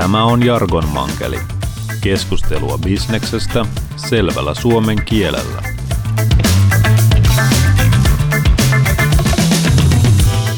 [0.00, 1.38] Tämä on Jargon Mankeli.
[2.00, 3.66] Keskustelua bisneksestä
[3.96, 5.62] selvällä suomen kielellä.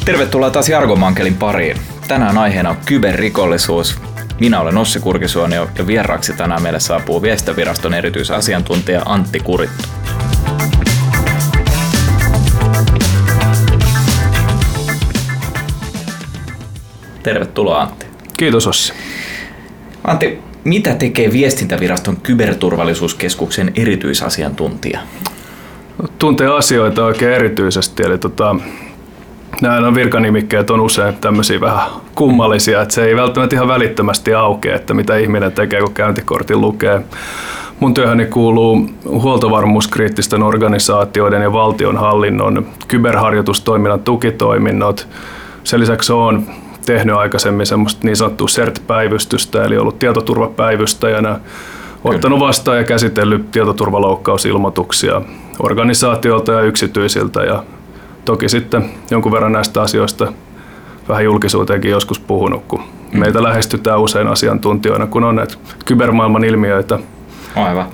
[0.05, 1.77] Tervetuloa taas Jargon Mankelin pariin.
[2.09, 4.01] Tänään aiheena on kyberrikollisuus.
[4.41, 9.85] Minä olen Ossi Kurkisuoni ja vieraaksi tänään meille saapuu Viestintäviraston erityisasiantuntija Antti Kurittu.
[17.23, 18.07] Tervetuloa Antti.
[18.37, 18.93] Kiitos Ossi.
[20.05, 25.01] Antti, mitä tekee Viestintäviraston kyberturvallisuuskeskuksen erityisasiantuntija?
[26.19, 28.57] Tuntee asioita oikein erityisesti, eli tota,
[29.61, 34.77] nämä on virkanimikkeet on usein tämmöisiä vähän kummallisia, että se ei välttämättä ihan välittömästi aukea,
[34.77, 37.01] että mitä ihminen tekee, kun käyntikortin lukee.
[37.81, 45.09] Mun työhöni kuuluu huoltovarmuuskriittisten organisaatioiden ja valtionhallinnon kyberharjoitustoiminnan tukitoiminnot.
[45.65, 46.47] Sen lisäksi on
[46.87, 51.41] tehnyt aikaisemmin semmoista niin sanottua CERT-päivystystä, eli ollut tietoturvapäivystäjänä,
[52.05, 55.23] ottanut vastaan ja käsitellyt tietoturvaloukkausilmoituksia
[55.59, 57.63] organisaatioilta ja yksityisiltä ja
[58.25, 60.33] toki sitten jonkun verran näistä asioista
[61.09, 62.81] vähän julkisuuteenkin joskus puhunut, kun
[63.13, 63.21] mm.
[63.21, 66.99] meitä lähestytään usein asiantuntijoina, kun on näitä kybermaailman ilmiöitä.
[67.57, 67.87] Aivan.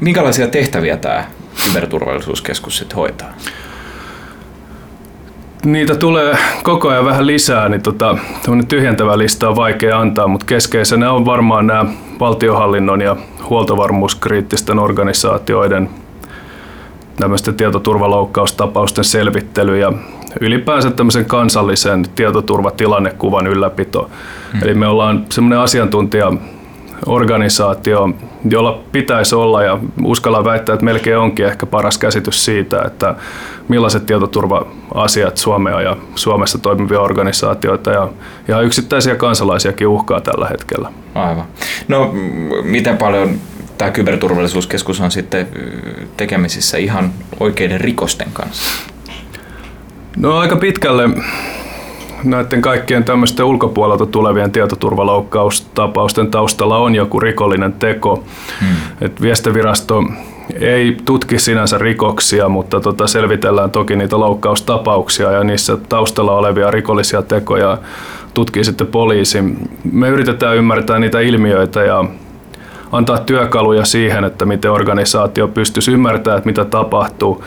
[0.00, 1.24] Minkälaisia tehtäviä tämä
[1.66, 3.34] kyberturvallisuuskeskus sitten hoitaa?
[5.64, 8.18] Niitä tulee koko ajan vähän lisää, niin tota,
[8.68, 11.84] tyhjentävä lista on vaikea antaa, mutta keskeisenä on varmaan nämä
[12.20, 13.16] valtiohallinnon ja
[13.50, 15.90] huoltovarmuuskriittisten organisaatioiden
[17.16, 19.92] tämmöisten tietoturvaloukkaustapausten selvittely ja
[20.40, 24.10] ylipäänsä tämmöisen kansallisen tietoturvatilannekuvan ylläpito.
[24.52, 24.62] Hmm.
[24.62, 26.32] Eli me ollaan semmoinen asiantuntija
[27.06, 28.08] organisaatio,
[28.48, 33.14] jolla pitäisi olla ja uskalla väittää, että melkein onkin ehkä paras käsitys siitä, että
[33.68, 38.08] millaiset tietoturva-asiat Suomea ja Suomessa toimivia organisaatioita ja,
[38.48, 40.92] ja yksittäisiä kansalaisiakin uhkaa tällä hetkellä.
[41.14, 41.44] Aivan.
[41.88, 42.10] No
[42.62, 43.34] miten paljon
[43.78, 45.48] tämä kyberturvallisuuskeskus on sitten
[46.16, 47.10] tekemisissä ihan
[47.40, 48.70] oikeiden rikosten kanssa?
[50.16, 51.08] No aika pitkälle
[52.24, 58.24] näiden kaikkien tämmöisten ulkopuolelta tulevien tietoturvaloukkaustapausten taustalla on joku rikollinen teko.
[58.60, 58.76] Hmm.
[59.00, 60.04] Et viestivirasto
[60.60, 67.22] ei tutki sinänsä rikoksia, mutta tota selvitellään toki niitä loukkaustapauksia ja niissä taustalla olevia rikollisia
[67.22, 67.78] tekoja
[68.34, 69.38] tutkii sitten poliisi.
[69.92, 72.04] Me yritetään ymmärtää niitä ilmiöitä ja
[72.92, 77.44] antaa työkaluja siihen, että miten organisaatio pystyisi ymmärtämään, että mitä tapahtuu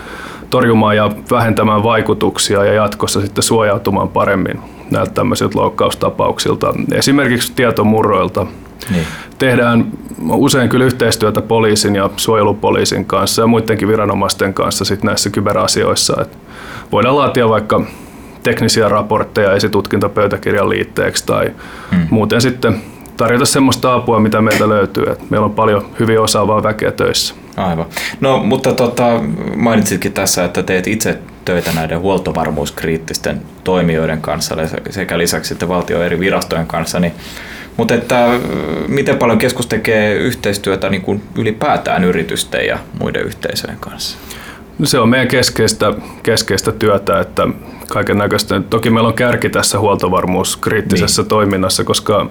[0.50, 4.60] torjumaan ja vähentämään vaikutuksia ja jatkossa sitten suojautumaan paremmin
[4.92, 8.48] näiltä tämmöisiltä loukkaustapauksilta, esimerkiksi tietomurroilta.
[8.92, 9.06] Niin.
[9.38, 9.92] Tehdään
[10.30, 16.22] usein kyllä yhteistyötä poliisin ja suojelupoliisin kanssa ja muidenkin viranomaisten kanssa sit näissä kyberasioissa.
[16.22, 16.38] Et
[16.92, 17.82] voidaan laatia vaikka
[18.44, 21.52] teknisiä raportteja esitutkintapöytäkirjan liitteeksi tai
[21.92, 22.08] hmm.
[22.10, 22.82] muuten sitten
[23.18, 25.04] tarjota semmoista apua, mitä meiltä löytyy.
[25.04, 27.36] Et meillä on paljon hyvin osaavaa väkeä töissä.
[27.58, 27.86] Aivan.
[28.22, 29.22] No, mutta tota,
[29.56, 34.56] mainitsitkin tässä, että teet itse töitä näiden huoltovarmuuskriittisten toimijoiden kanssa
[34.90, 37.14] sekä lisäksi sitten valtion eri virastojen kanssa, niin
[37.78, 38.28] mutta että
[38.88, 44.18] miten paljon keskus tekee yhteistyötä niin kuin ylipäätään yritysten ja muiden yhteisöjen kanssa?
[44.80, 45.94] No se on meidän keskeistä,
[46.24, 47.48] keskeistä työtä, että
[47.88, 48.62] kaiken näköistä.
[48.70, 51.30] Toki meillä on kärki tässä huoltovarmuuskriittisessä niin.
[51.30, 52.30] toiminnassa, koska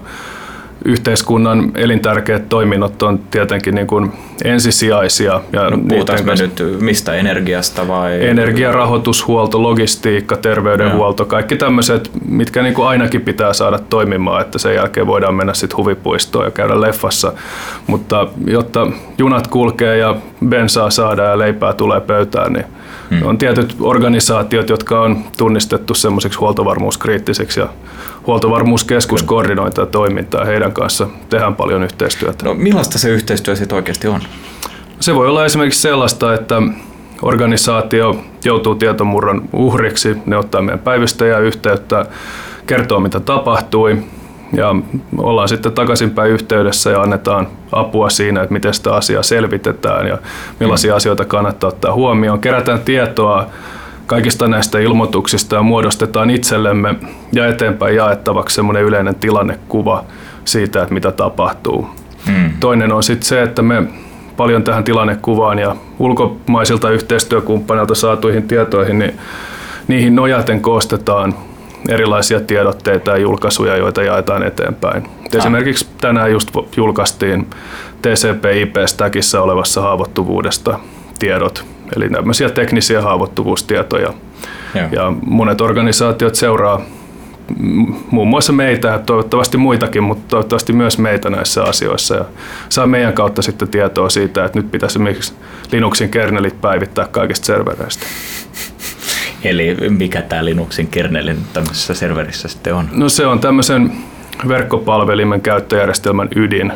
[0.87, 4.11] yhteiskunnan elintärkeät toiminnot on tietenkin niin kuin
[4.43, 5.41] ensisijaisia.
[5.53, 8.27] Ja no, puhutaanko me nyt mistä energiasta vai?
[8.27, 11.27] Energia, rahoitushuolto, logistiikka, terveydenhuolto, ja.
[11.27, 15.77] kaikki tämmöiset, mitkä niin kuin ainakin pitää saada toimimaan, että sen jälkeen voidaan mennä sitten
[15.77, 17.33] huvipuistoon ja käydä leffassa.
[17.87, 18.87] Mutta jotta
[19.17, 20.15] junat kulkee ja
[20.47, 22.65] bensaa saadaan ja leipää tulee pöytään, niin
[23.09, 23.25] Hmm.
[23.25, 27.67] On tietyt organisaatiot, jotka on tunnistettu semmoiseksi huoltovarmuuskriittiseksi ja
[28.27, 30.45] huoltovarmuuskeskus koordinoi tätä toimintaa.
[30.45, 32.45] Heidän kanssa tehdään paljon yhteistyötä.
[32.45, 34.21] No millaista se yhteistyö sitten oikeasti on?
[34.99, 36.61] Se voi olla esimerkiksi sellaista, että
[37.21, 38.15] organisaatio
[38.45, 42.05] joutuu tietomurron uhriksi, ne ottaa meidän päivystäjä yhteyttä,
[42.67, 44.03] kertoo mitä tapahtui,
[44.53, 44.75] ja
[45.17, 50.17] ollaan sitten takaisinpäin yhteydessä ja annetaan apua siinä, että miten sitä asiaa selvitetään ja
[50.59, 50.97] millaisia mm.
[50.97, 52.39] asioita kannattaa ottaa huomioon.
[52.39, 53.45] Kerätään tietoa
[54.07, 56.95] kaikista näistä ilmoituksista ja muodostetaan itsellemme
[57.31, 60.03] ja eteenpäin jaettavaksi semmoinen yleinen tilannekuva
[60.45, 61.89] siitä, että mitä tapahtuu.
[62.27, 62.51] Mm.
[62.59, 63.83] Toinen on sitten se, että me
[64.37, 69.13] paljon tähän tilannekuvaan ja ulkomaisilta yhteistyökumppaneilta saatuihin tietoihin, niin
[69.87, 71.33] niihin nojaten koostetaan
[71.89, 75.03] erilaisia tiedotteita ja julkaisuja, joita jaetaan eteenpäin.
[75.03, 75.39] Ah.
[75.39, 77.47] Esimerkiksi tänään just julkaistiin
[78.01, 80.79] TCP/IP-stäkissä olevassa haavoittuvuudesta
[81.19, 81.65] tiedot,
[81.95, 84.13] eli tämmöisiä teknisiä haavoittuvuustietoja.
[84.91, 86.81] Ja monet organisaatiot seuraa
[88.11, 92.25] muun muassa meitä ja toivottavasti muitakin, mutta toivottavasti myös meitä näissä asioissa ja
[92.69, 95.33] saa meidän kautta sitten tietoa siitä, että nyt pitäisi esimerkiksi
[95.71, 98.05] Linuxin kernelit päivittää kaikista servereistä.
[99.43, 102.89] Eli mikä tämä Linuxin kernelin tämmöisessä serverissä sitten on?
[102.91, 103.91] No se on tämmöisen
[104.47, 106.73] verkkopalvelimen käyttöjärjestelmän ydin.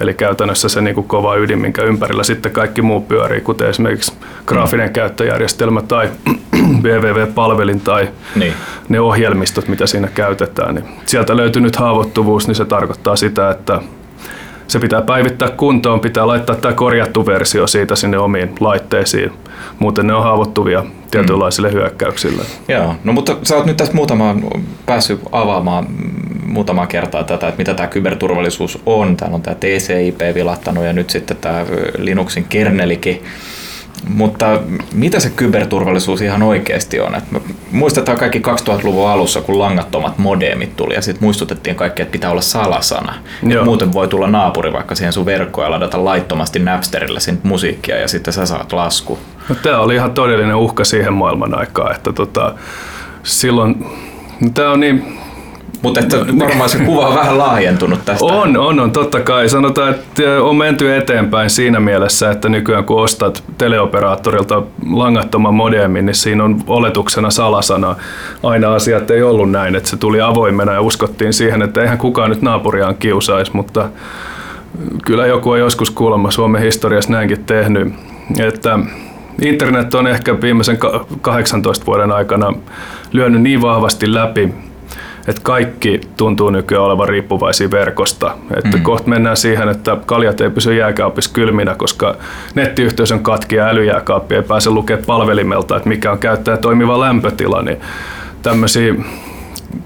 [0.00, 4.12] Eli käytännössä se niin kuin kova ydin, minkä ympärillä sitten kaikki muu pyörii, kuten esimerkiksi
[4.46, 4.92] graafinen mm.
[4.92, 6.10] käyttöjärjestelmä tai
[6.82, 8.52] www-palvelin tai niin.
[8.88, 10.74] ne ohjelmistot, mitä siinä käytetään.
[10.74, 13.80] Niin sieltä löytynyt haavoittuvuus, niin se tarkoittaa sitä, että
[14.68, 19.32] se pitää päivittää kuntoon, pitää laittaa tämä korjattu versio siitä sinne omiin laitteisiin.
[19.78, 21.74] Muuten ne on haavoittuvia tietynlaisille mm.
[21.74, 22.42] hyökkäyksille.
[22.68, 24.36] Joo, no mutta sä oot nyt tässä muutama
[24.86, 25.86] päässyt avaamaan
[26.46, 29.16] muutama kertaa tätä, että mitä tämä kyberturvallisuus on.
[29.16, 31.66] Täällä on tämä TCP vilattanut ja nyt sitten tämä
[31.98, 33.22] Linuxin kernelikin.
[34.08, 34.60] Mutta
[34.92, 37.14] mitä se kyberturvallisuus ihan oikeasti on?
[37.14, 37.24] Et
[37.72, 42.40] muistetaan kaikki 2000-luvun alussa, kun langattomat modemit tuli ja sitten muistutettiin kaikki, että pitää olla
[42.40, 43.14] salasana.
[43.64, 48.08] Muuten voi tulla naapuri vaikka siihen sun verkkoon ja ladata laittomasti Napsterille sen musiikkia ja
[48.08, 49.18] sitten sä saat lasku.
[49.48, 52.54] No, tämä oli ihan todellinen uhka siihen maailman aikaan, että tota,
[53.22, 53.86] silloin
[54.54, 55.18] Tämä on niin
[55.86, 58.24] mutta että varmaan se kuva on vähän laajentunut tästä.
[58.24, 59.48] On, on, on, totta kai.
[59.48, 64.62] Sanotaan, että on menty eteenpäin siinä mielessä, että nykyään kun ostat teleoperaattorilta
[64.92, 67.96] langattoman modemin, niin siinä on oletuksena salasana.
[68.42, 72.30] Aina asiat ei ollut näin, että se tuli avoimena ja uskottiin siihen, että eihän kukaan
[72.30, 73.88] nyt naapuriaan kiusaisi, mutta
[75.04, 77.94] kyllä joku on joskus kuulemma Suomen historiassa näinkin tehnyt,
[78.38, 78.78] että
[79.42, 80.78] internet on ehkä viimeisen
[81.20, 82.52] 18 vuoden aikana
[83.12, 84.54] lyönyt niin vahvasti läpi,
[85.28, 88.34] että kaikki tuntuu nykyään olevan riippuvaisia verkosta.
[88.56, 88.82] Että mm.
[88.82, 92.16] kohta mennään siihen, että kaljat ei pysy jääkaapissa kylminä, koska
[92.54, 97.62] nettiyhteys on katki ja älyjääkaappi ei pääse lukemaan palvelimelta, että mikä on käyttäjä toimiva lämpötila.
[97.62, 97.80] Niin
[98.42, 98.94] tämmöisiä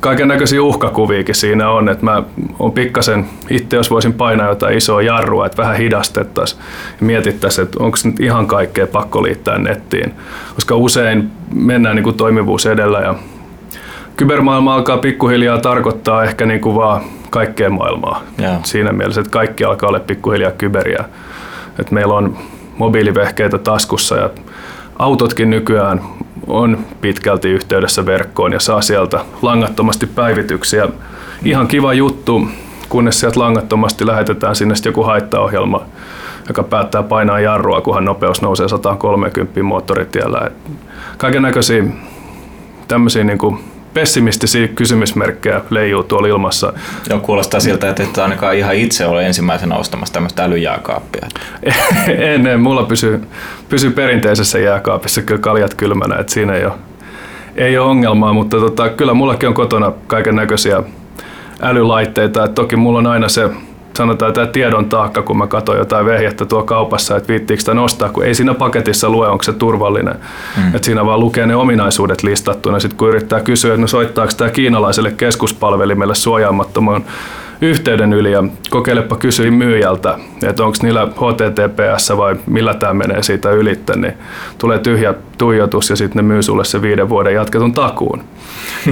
[0.01, 2.23] kaiken näköisiä uhkakuviakin siinä on, että mä
[2.59, 6.63] on pikkasen itse, jos voisin painaa jotain isoa jarrua, että vähän hidastettaisiin
[7.01, 10.15] ja mietittäisiin, että onko nyt ihan kaikkea pakko liittää nettiin,
[10.55, 13.15] koska usein mennään niin kuin toimivuus edellä ja
[14.21, 18.23] kybermaailma alkaa pikkuhiljaa tarkoittaa ehkä niin kuin vaan kaikkea maailmaa.
[18.41, 18.61] Yeah.
[18.65, 21.05] Siinä mielessä, että kaikki alkaa olla pikkuhiljaa kyberiä.
[21.79, 22.37] että meillä on
[22.79, 24.31] mobiilivehkeitä taskussa ja
[24.99, 26.01] autotkin nykyään
[26.47, 30.89] on pitkälti yhteydessä verkkoon ja saa sieltä langattomasti päivityksiä.
[31.45, 32.49] Ihan kiva juttu,
[32.89, 35.83] kunnes sieltä langattomasti lähetetään sinne joku haittaohjelma,
[36.49, 40.51] joka päättää painaa jarrua, kunhan nopeus nousee 130 moottoritiellä.
[41.19, 41.85] Kaiken näköisiä
[42.89, 43.39] tämmöisiä niin
[43.95, 46.73] pessimistisiä kysymysmerkkejä leijuu tuolla ilmassa.
[47.11, 51.29] Joo, kuulostaa siltä, että et ainakaan ihan itse ole ensimmäisenä ostamassa tämmöistä älyjääkaappia.
[52.35, 53.23] en, en, mulla pysyy,
[53.69, 56.75] pysyy perinteisessä jääkaapissa kyllä kaljat kylmänä, että siinä ei ole,
[57.57, 60.83] ei ole ongelmaa, mutta tota, kyllä mullakin on kotona kaiken näköisiä
[61.63, 62.45] älylaitteita.
[62.45, 63.51] Et toki mulla on aina se
[64.00, 68.08] sanotaan tämä tiedon taakka, kun mä katson jotain vehjettä tuo kaupassa, että viittiinkö sitä nostaa,
[68.08, 70.14] kun ei siinä paketissa lue, onko se turvallinen.
[70.56, 70.75] Mm.
[70.75, 72.81] Että siinä vaan lukee ne ominaisuudet listattuna.
[72.81, 77.05] Sitten kun yrittää kysyä, että no soittaako tämä kiinalaiselle keskuspalvelimelle suojaamattoman
[77.61, 83.50] yhteyden yli ja kokeilepa kysyin myyjältä, että onko niillä HTTPS vai millä tämä menee siitä
[83.50, 84.14] ylittä, niin
[84.58, 88.23] tulee tyhjä tuijotus ja sitten ne myy sulle se viiden vuoden jatketun takuun.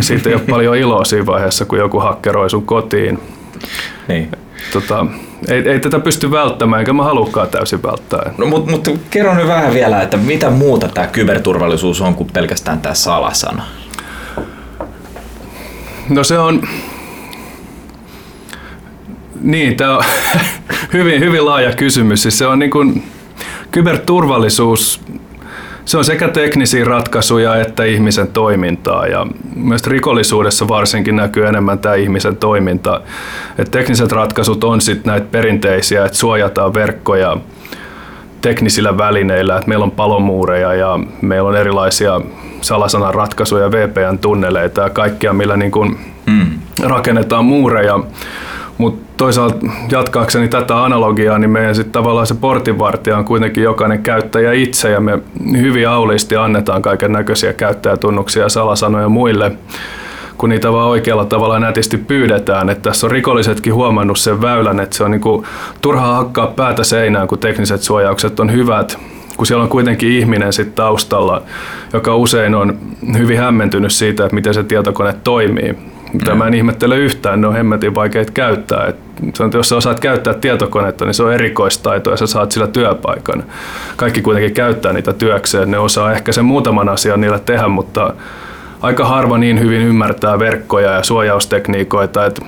[0.00, 3.18] Siitä ei ole paljon iloa siinä vaiheessa, kun joku hakkeroi sun kotiin.
[4.08, 4.30] Niin
[4.72, 5.06] tota,
[5.48, 8.30] ei, ei tätä pysty välttämään, enkä mä halukkaan täysin välttää.
[8.38, 12.80] No, mutta mut, kerro nyt vähän vielä, että mitä muuta tämä kyberturvallisuus on kuin pelkästään
[12.80, 13.62] tämä salasana?
[16.08, 16.62] No se on...
[19.40, 20.04] Niin, tämä on
[20.92, 22.22] hyvin, hyvin laaja kysymys.
[22.22, 23.02] Siis se on niin kuin,
[23.70, 25.00] kyberturvallisuus
[25.88, 29.26] se on sekä teknisiä ratkaisuja että ihmisen toimintaa ja
[29.57, 33.00] myös rikollisuudessa varsinkin näkyy enemmän tämä ihmisen toiminta.
[33.59, 37.37] Et tekniset ratkaisut on sitten näitä perinteisiä, että suojataan verkkoja
[38.40, 42.21] teknisillä välineillä, että meillä on palomuureja ja meillä on erilaisia
[42.61, 45.99] salasanan ratkaisuja, VPN-tunneleita ja kaikkia, millä niin kun
[46.30, 46.59] hmm.
[46.83, 47.99] rakennetaan muureja
[48.78, 49.56] mutta toisaalta
[49.90, 55.00] jatkaakseni tätä analogiaa, niin meidän sitten tavallaan se portinvartija on kuitenkin jokainen käyttäjä itse ja
[55.00, 55.18] me
[55.61, 59.52] hyvin auliisti annetaan kaiken näköisiä käyttäjätunnuksia ja salasanoja muille
[60.38, 62.70] kun niitä vaan oikealla tavalla nätisti pyydetään.
[62.70, 65.44] Että tässä on rikollisetkin huomannut sen väylän, että se on niinku
[65.80, 68.99] turhaa hakkaa päätä seinään, kun tekniset suojaukset on hyvät
[69.37, 71.42] kun siellä on kuitenkin ihminen sit taustalla,
[71.92, 72.78] joka usein on
[73.18, 75.76] hyvin hämmentynyt siitä, että miten se tietokone toimii.
[76.12, 78.86] Mitä mä en ihmettele yhtään, ne on hemmetin vaikeita käyttää.
[78.86, 78.96] Et
[79.34, 82.66] se on, jos sä osaat käyttää tietokonetta, niin se on erikoistaito ja sä saat sillä
[82.66, 83.44] työpaikan.
[83.96, 88.14] Kaikki kuitenkin käyttää niitä työkseen, ne osaa ehkä sen muutaman asian niillä tehdä, mutta
[88.80, 92.44] aika harva niin hyvin ymmärtää verkkoja ja suojaustekniikoita, että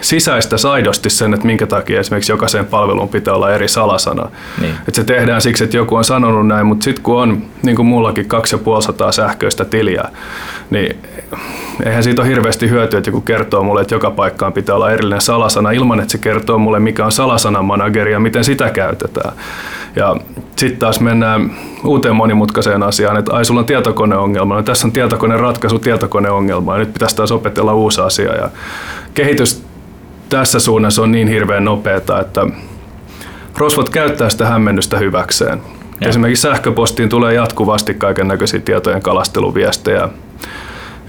[0.00, 4.30] sisäistä aidosti sen, että minkä takia esimerkiksi jokaisen palvelun pitää olla eri salasana.
[4.60, 4.74] Niin.
[4.88, 7.86] Että se tehdään siksi, että joku on sanonut näin, mutta sitten kun on, niin kuin
[7.86, 10.04] mullakin, 2500 sähköistä tiliä,
[10.70, 10.96] niin
[11.84, 15.20] eihän siitä ole hirveästi hyötyä, että joku kertoo mulle, että joka paikkaan pitää olla erillinen
[15.20, 19.32] salasana ilman, että se kertoo mulle, mikä on salasanan manageri ja miten sitä käytetään.
[19.96, 20.16] Ja
[20.56, 21.50] sitten taas mennään
[21.84, 26.78] uuteen monimutkaiseen asiaan, että ai sulla on tietokoneongelma, no tässä on tietokone ratkaisu tietokoneongelma ja
[26.78, 28.34] nyt pitäisi taas opetella uusi asia.
[28.34, 28.50] Ja
[29.18, 29.64] kehitys
[30.28, 32.46] tässä suunnassa on niin hirveän nopeata, että
[33.56, 35.62] rosvot käyttää sitä hämmennystä hyväkseen.
[36.00, 36.08] Ja.
[36.08, 40.08] Esimerkiksi sähköpostiin tulee jatkuvasti kaiken näköisiä tietojen kalasteluviestejä.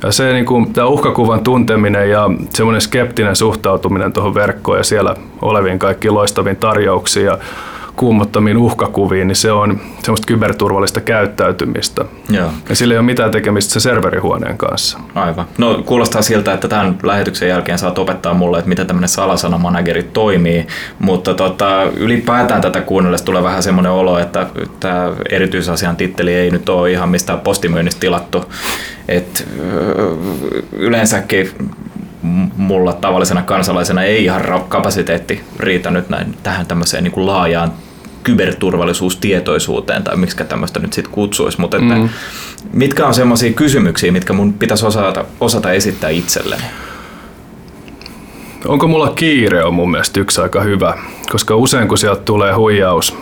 [0.03, 5.15] Ja se niin kuin, tämä uhkakuvan tunteminen ja semmoinen skeptinen suhtautuminen tuohon verkkoon ja siellä
[5.41, 7.37] oleviin kaikkiin loistaviin tarjouksiin ja
[7.99, 12.05] kuumottamiin uhkakuviin, niin se on semmoista kyberturvallista käyttäytymistä.
[12.29, 12.49] Joo.
[12.69, 14.99] Ja sillä ei ole mitään tekemistä se serverihuoneen kanssa.
[15.15, 15.45] Aivan.
[15.57, 20.67] No kuulostaa siltä, että tämän lähetyksen jälkeen saat opettaa mulle, että miten tämmöinen salasanamanageri toimii,
[20.99, 24.47] mutta tota, ylipäätään tätä kuunnellessa tulee vähän semmoinen olo, että
[24.79, 28.45] tämä erityisasian titteli ei nyt ole ihan mistään postimyynnistä tilattu.
[29.07, 29.47] Et,
[30.71, 31.49] yleensäkin
[32.57, 37.71] mulla tavallisena kansalaisena ei ihan kapasiteetti riitänyt näin, tähän tämmöiseen niin kuin laajaan
[38.23, 42.09] kyberturvallisuustietoisuuteen tai miksi tämmöistä nyt sitten kutsuisi, mutta että mm.
[42.73, 46.63] mitkä on semmoisia kysymyksiä, mitkä mun pitäisi osata, osata esittää itselleni?
[48.65, 50.97] Onko mulla kiire on mun mielestä yksi aika hyvä,
[51.31, 53.17] koska usein kun sieltä tulee huijaus,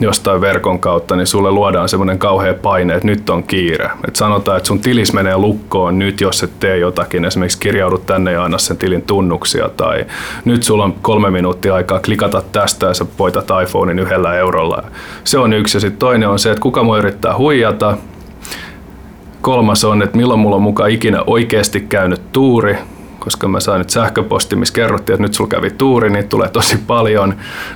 [0.00, 3.84] jostain verkon kautta, niin sulle luodaan semmoinen kauhea paine, että nyt on kiire.
[3.84, 8.32] Että sanotaan, että sun tilis menee lukkoon nyt, jos et tee jotakin, esimerkiksi kirjaudut tänne
[8.32, 10.06] ja anna sen tilin tunnuksia, tai
[10.44, 14.82] nyt sulla on kolme minuuttia aikaa klikata tästä ja sä poitat iPhonein yhdellä eurolla.
[15.24, 15.76] Se on yksi.
[15.76, 17.96] Ja sitten toinen on se, että kuka mua yrittää huijata.
[19.40, 22.76] Kolmas on, että milloin mulla on mukaan ikinä oikeasti käynyt tuuri,
[23.24, 26.78] koska mä sain nyt sähköposti, missä kerrottiin, että nyt sulla kävi tuuri, niin tulee tosi
[26.86, 27.28] paljon.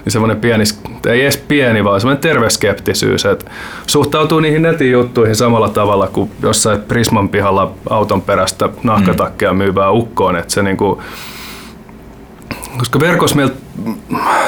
[0.04, 0.64] Niin semmoinen pieni,
[1.06, 3.50] ei edes pieni, vaan semmoinen terveskeptisyys, että
[3.86, 10.36] suhtautuu niihin netin juttuihin samalla tavalla kuin jossain Prisman pihalla auton perästä nahkatakkeja myyvää ukkoon,
[10.36, 11.02] että se niinku,
[12.78, 13.56] koska verkossa meiltä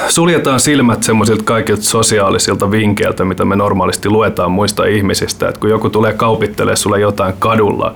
[0.08, 5.48] suljetaan silmät semmoisilta kaikilta sosiaalisilta vinkkeiltä, mitä me normaalisti luetaan muista ihmisistä.
[5.48, 7.94] Että kun joku tulee kaupittelee sulle jotain kadulla,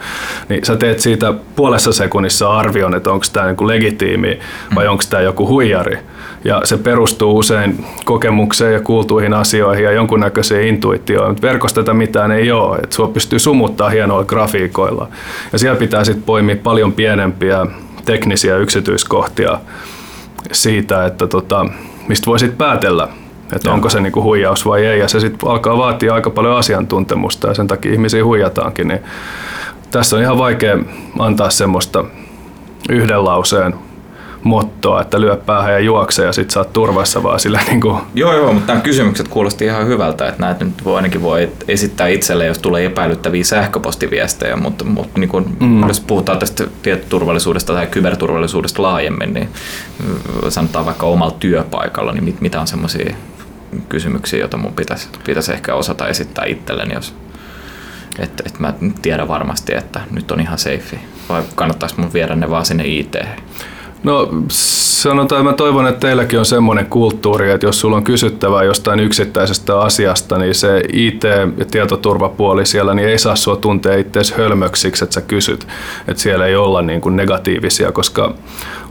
[0.48, 4.38] niin sä teet siitä puolessa sekunnissa arvion, että onko tämä niinku legitiimi
[4.74, 4.90] vai mm.
[4.90, 5.98] onko tämä joku huijari.
[6.44, 11.28] Ja se perustuu usein kokemukseen ja kuultuihin asioihin ja jonkunnäköiseen intuitioon.
[11.28, 12.76] Mutta verkosta tätä mitään ei ole.
[12.76, 15.08] Että sua pystyy sumuttaa hienoilla grafiikoilla.
[15.52, 17.66] Ja siellä pitää sitten poimia paljon pienempiä
[18.04, 19.58] teknisiä yksityiskohtia
[20.52, 21.66] siitä, että tota,
[22.08, 23.08] mistä voisit päätellä,
[23.52, 23.74] että Joo.
[23.74, 24.98] onko se niinku huijaus vai ei.
[24.98, 28.88] Ja se sitten alkaa vaatia aika paljon asiantuntemusta ja sen takia ihmisiä huijataankin.
[28.88, 29.00] Niin
[29.90, 30.78] tässä on ihan vaikea
[31.18, 32.04] antaa semmoista
[32.88, 33.74] yhden lauseen
[34.44, 38.00] mottoa, että lyö päähän ja juokse ja sit sä oot turvassa vaan sillä niin kuin...
[38.14, 42.06] Joo, joo, mutta nämä kysymykset kuulosti ihan hyvältä, että näitä nyt voi ainakin voi esittää
[42.06, 45.88] itselle, jos tulee epäilyttäviä sähköpostiviestejä, mutta, mutta niin kuin, mm.
[45.88, 49.48] jos puhutaan tästä tietoturvallisuudesta tai kyberturvallisuudesta laajemmin, niin
[50.48, 53.14] sanotaan vaikka omalla työpaikalla, niin mit, mitä on semmoisia
[53.88, 57.14] kysymyksiä, joita mun pitäisi, pitäisi ehkä osata esittää itselleni, jos
[58.18, 60.98] että et mä tiedän varmasti, että nyt on ihan safe.
[61.28, 63.16] Vai kannattaisi mun viedä ne vaan sinne IT?
[64.04, 69.00] No sanotaan, mä toivon, että teilläkin on semmoinen kulttuuri, että jos sulla on kysyttävää jostain
[69.00, 71.24] yksittäisestä asiasta, niin se IT-
[71.58, 75.66] ja tietoturvapuoli siellä niin ei saa sua tuntea itseäsi hölmöksiksi, että sä kysyt.
[76.08, 78.34] Että siellä ei olla niin kuin negatiivisia, koska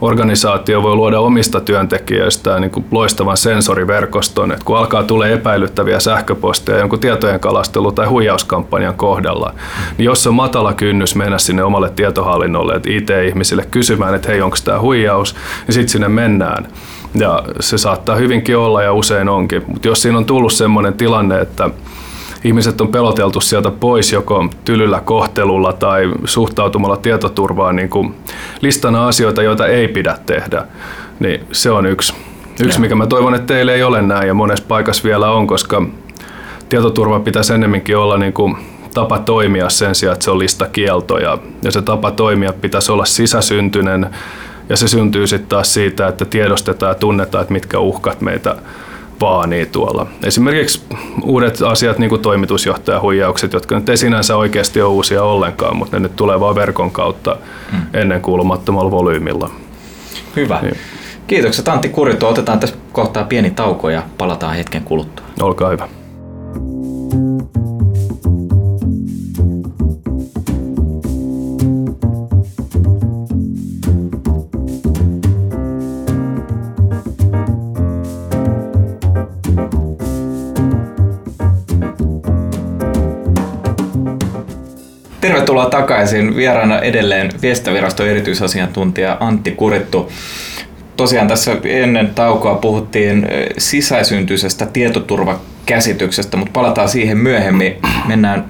[0.00, 6.78] organisaatio voi luoda omista työntekijöistä niin kuin loistavan sensoriverkoston, että kun alkaa tulee epäilyttäviä sähköposteja
[6.78, 9.54] jonkun tietojen kalastelu- tai huijauskampanjan kohdalla,
[9.98, 14.56] niin jos on matala kynnys mennä sinne omalle tietohallinnolle, että IT-ihmisille kysymään, että hei, onko
[14.64, 16.66] tämä huijaus, niin sitten sinne mennään.
[17.14, 19.62] Ja se saattaa hyvinkin olla ja usein onkin.
[19.66, 21.70] Mutta jos siinä on tullut sellainen tilanne, että
[22.44, 28.14] ihmiset on peloteltu sieltä pois joko tylyllä kohtelulla tai suhtautumalla tietoturvaan niin kuin
[28.60, 30.64] listana asioita, joita ei pidä tehdä,
[31.20, 32.14] niin se on yksi,
[32.64, 35.82] yksi mikä mä toivon, että teille ei ole näin ja monessa paikassa vielä on, koska
[36.68, 38.56] tietoturva pitäisi ennemminkin olla niin kuin
[38.94, 43.04] tapa toimia sen sijaan, että se on listakielto ja, ja se tapa toimia pitäisi olla
[43.04, 44.10] sisäsyntyinen
[44.68, 48.56] ja se syntyy sitten taas siitä, että tiedostetaan ja tunnetaan, että mitkä uhkat meitä
[49.20, 50.06] vaanii tuolla.
[50.24, 50.82] Esimerkiksi
[51.22, 56.00] uudet asiat, niin kuin toimitusjohtajahuijaukset, jotka nyt ei sinänsä oikeasti ole uusia ollenkaan, mutta ne
[56.00, 57.36] nyt tulee vaan verkon kautta
[57.70, 57.80] hmm.
[57.94, 59.50] ennen kuulumattomalla volyymilla.
[60.36, 60.58] Hyvä.
[60.62, 60.76] Niin.
[61.26, 62.28] Kiitokset Antti Kurito.
[62.28, 65.26] Otetaan tässä kohtaa pieni tauko ja palataan hetken kuluttua.
[65.40, 65.88] Olkaa hyvä.
[85.24, 86.36] Tervetuloa takaisin.
[86.36, 90.12] Vieraana edelleen viestintäviraston erityisasiantuntija Antti Kurittu.
[90.96, 93.26] Tosiaan tässä ennen taukoa puhuttiin
[93.58, 97.76] sisäisyntyisestä tietoturvakäsityksestä, mutta palataan siihen myöhemmin.
[98.06, 98.44] Mennään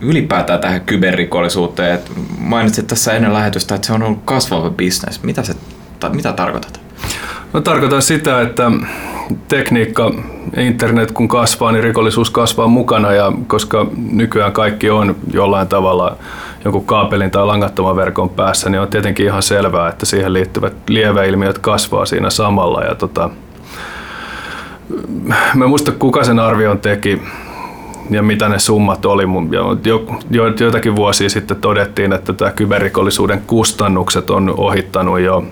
[0.00, 1.98] ylipäätään tähän kyberrikollisuuteen.
[2.38, 5.22] Mainitsit tässä ennen lähetystä, että se on ollut kasvava bisnes.
[5.22, 5.54] Mitä, se,
[6.12, 6.80] mitä tarkoitat?
[7.52, 8.70] No, tarkoitan sitä, että
[9.48, 10.12] tekniikka,
[10.56, 16.16] internet kun kasvaa, niin rikollisuus kasvaa mukana ja koska nykyään kaikki on jollain tavalla
[16.64, 21.58] jonkun kaapelin tai langattoman verkon päässä, niin on tietenkin ihan selvää, että siihen liittyvät lieveilmiöt
[21.58, 22.82] kasvaa siinä samalla.
[22.82, 23.30] Ja tota,
[25.54, 27.22] mä muista kuka sen arvion teki
[28.10, 29.24] ja mitä ne summat oli.
[29.84, 35.44] Jo, jo, joitakin vuosia sitten todettiin, että tämä kyberrikollisuuden kustannukset on ohittanut jo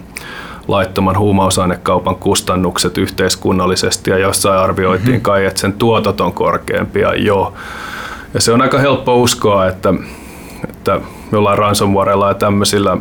[0.69, 5.23] laittoman huumausainekaupan kustannukset yhteiskunnallisesti ja jossain arvioitiin mm-hmm.
[5.23, 7.55] kai, että sen tuotot on korkeampia jo.
[8.35, 9.95] Ja se on aika helppo uskoa, että,
[10.69, 11.01] että
[11.33, 12.97] jollain ransomwarella ja tämmöisillä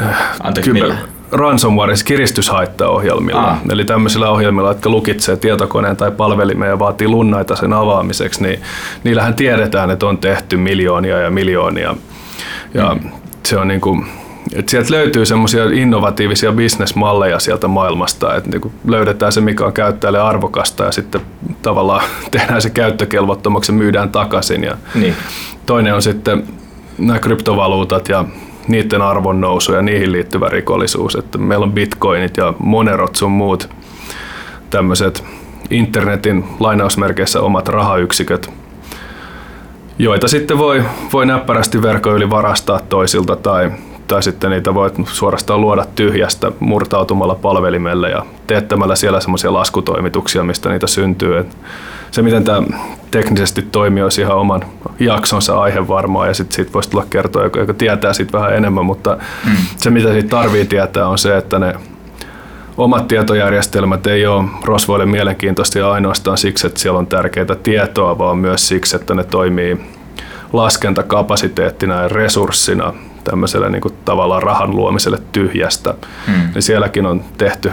[0.00, 0.92] äh, Anteeksi, kyber,
[1.32, 3.50] ransomware, siis kiristyshaittaohjelmilla.
[3.50, 3.58] Ah.
[3.70, 8.62] Eli tämmöisillä ohjelmilla, jotka lukitsee tietokoneen tai palvelimeen ja vaatii lunnaita sen avaamiseksi, niin
[9.04, 11.96] niillähän tiedetään, että on tehty miljoonia ja miljoonia.
[12.74, 13.10] Ja mm.
[13.46, 14.06] se on niin kuin,
[14.52, 20.20] et sieltä löytyy semmoisia innovatiivisia bisnesmalleja sieltä maailmasta, että niinku löydetään se, mikä on käyttäjälle
[20.20, 21.20] arvokasta ja sitten
[21.62, 24.64] tavallaan tehdään se käyttökelvottomaksi ja myydään takaisin.
[24.64, 25.14] Ja niin.
[25.66, 26.44] Toinen on sitten
[26.98, 28.24] nämä kryptovaluutat ja
[28.68, 31.14] niiden arvon nousu ja niihin liittyvä rikollisuus.
[31.14, 33.68] Että meillä on bitcoinit ja monerot sun muut
[34.70, 35.24] tämmöiset
[35.70, 38.50] internetin lainausmerkeissä omat rahayksiköt,
[39.98, 43.72] joita sitten voi, voi näppärästi verkon yli varastaa toisilta tai
[44.06, 50.68] tai sitten niitä voit suorastaan luoda tyhjästä murtautumalla palvelimelle ja teettämällä siellä semmoisia laskutoimituksia, mistä
[50.68, 51.38] niitä syntyy.
[51.38, 51.56] Et
[52.10, 52.62] se, miten tämä
[53.10, 54.64] teknisesti toimii, olisi ihan oman
[55.00, 58.84] jaksonsa aihe varmaan ja sitten siitä voisi tulla kertoa, joka, joka tietää siitä vähän enemmän,
[58.84, 59.56] mutta mm.
[59.76, 61.74] se, mitä siitä tarvii tietää, on se, että ne
[62.76, 68.68] omat tietojärjestelmät ei ole rosvoille mielenkiintoisia ainoastaan siksi, että siellä on tärkeää tietoa, vaan myös
[68.68, 69.80] siksi, että ne toimii
[70.52, 72.92] laskentakapasiteettina ja resurssina
[73.24, 75.94] tämmöiselle niin kuin tavallaan rahan luomiselle tyhjästä.
[76.26, 76.48] Hmm.
[76.54, 77.72] Niin sielläkin on tehty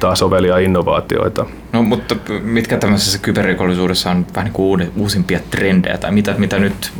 [0.00, 1.46] taas ovelia innovaatioita.
[1.72, 6.92] No mutta mitkä tämmöisessä kyberrikollisuudessa on vähän niin kuin uusimpia trendejä tai mitä, mitä nyt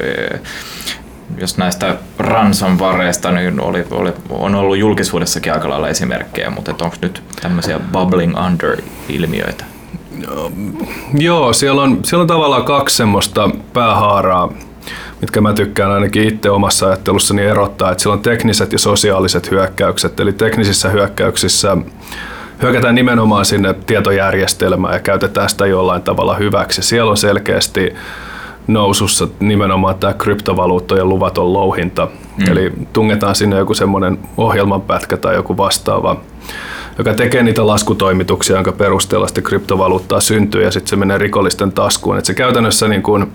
[0.00, 0.40] eh,
[1.38, 7.22] jos näistä ransomwareista niin oli, oli, on ollut julkisuudessakin aika lailla esimerkkejä, mutta onko nyt
[7.42, 9.64] tämmöisiä bubbling under-ilmiöitä?
[11.18, 14.52] Joo, siellä on, siellä on tavallaan kaksi semmoista päähaaraa
[15.20, 20.20] mitkä mä tykkään ainakin itse omassa ajattelussani erottaa, että siellä on tekniset ja sosiaaliset hyökkäykset.
[20.20, 21.76] Eli teknisissä hyökkäyksissä
[22.62, 26.82] hyökätään nimenomaan sinne tietojärjestelmään ja käytetään sitä jollain tavalla hyväksi.
[26.82, 27.94] Siellä on selkeästi
[28.66, 32.08] nousussa nimenomaan tämä kryptovaluuttojen luvaton louhinta.
[32.36, 32.52] Mm.
[32.52, 36.16] Eli tungetaan sinne joku semmoinen ohjelmanpätkä tai joku vastaava
[37.00, 42.18] joka tekee niitä laskutoimituksia, jonka perusteella sitten kryptovaluuttaa syntyy ja sitten se menee rikollisten taskuun.
[42.18, 43.32] Et se käytännössä niin kun,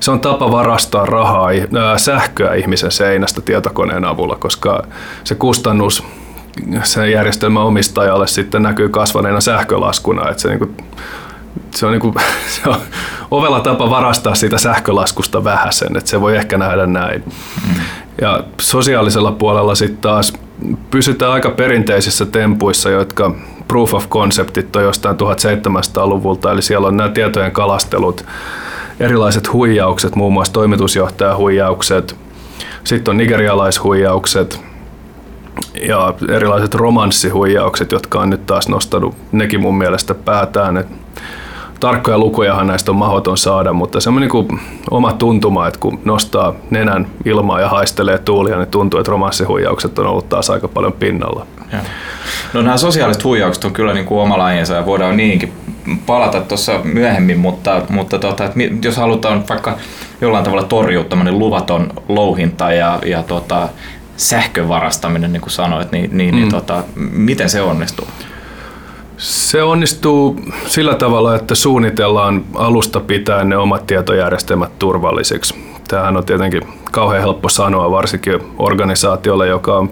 [0.00, 1.48] se on tapa varastaa rahaa,
[1.78, 4.86] ää, sähköä ihmisen seinästä tietokoneen avulla, koska
[5.24, 6.04] se kustannus
[6.82, 10.30] sen järjestelmän omistajalle sitten näkyy kasvaneena sähkölaskuna.
[10.30, 10.76] Et se, niin kun,
[11.74, 12.14] se on, niin kuin,
[12.62, 12.76] se on
[13.30, 17.24] ovella tapa varastaa siitä sähkölaskusta vähäsen, että se voi ehkä nähdä näin.
[17.68, 17.74] Mm.
[18.20, 20.32] Ja sosiaalisella puolella sitten taas
[20.90, 23.34] pysytään aika perinteisissä tempuissa, jotka
[23.68, 28.24] proof of conceptit on jostain 1700-luvulta, eli siellä on nämä tietojen kalastelut,
[29.00, 32.16] erilaiset huijaukset, muun muassa toimitusjohtajahuijaukset,
[32.84, 34.60] sitten on nigerialaishuijaukset
[35.88, 40.76] ja erilaiset romanssihuijaukset, jotka on nyt taas nostanut nekin mun mielestä päätään.
[40.76, 40.86] Et
[41.84, 47.06] tarkkoja lukujahan näistä on mahdoton saada, mutta semmoinen niin oma tuntuma, että kun nostaa nenän
[47.24, 51.46] ilmaa ja haistelee tuulia, niin tuntuu, että romanssihuijaukset on ollut taas aika paljon pinnalla.
[51.72, 51.78] Ja.
[52.52, 55.52] No nämä sosiaaliset huijaukset on kyllä niin kuin oma lajinsa ja voidaan niihinkin
[56.06, 59.76] palata tuossa myöhemmin, mutta, mutta tota, että jos halutaan vaikka
[60.20, 63.68] jollain tavalla torjua tämmöinen luvaton louhinta ja, ja tota,
[64.16, 66.40] sähkön varastaminen, niin kuin sanoit, niin, niin, niin mm.
[66.40, 68.06] niin tota, miten se onnistuu?
[69.24, 75.54] Se onnistuu sillä tavalla, että suunnitellaan alusta pitäen ne omat tietojärjestelmät turvallisiksi.
[75.88, 79.90] Tämähän on tietenkin kauhean helppo sanoa, varsinkin organisaatiolle, joka on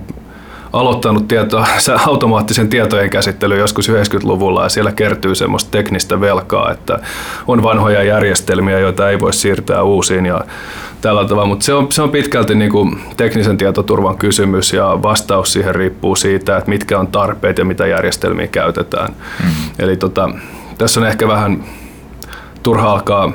[0.72, 1.64] aloittanut tieto,
[2.06, 6.98] automaattisen tietojen käsittelyn joskus 90-luvulla ja siellä kertyy semmoista teknistä velkaa, että
[7.46, 10.44] on vanhoja järjestelmiä, joita ei voi siirtää uusiin ja
[11.02, 15.52] tällä tavalla, mutta se on, se on pitkälti niin kuin teknisen tietoturvan kysymys ja vastaus
[15.52, 19.08] siihen riippuu siitä, että mitkä on tarpeet ja mitä järjestelmiä käytetään.
[19.08, 19.54] Mm-hmm.
[19.78, 20.30] Eli tota,
[20.78, 21.64] tässä on ehkä vähän
[22.62, 23.32] turha alkaa,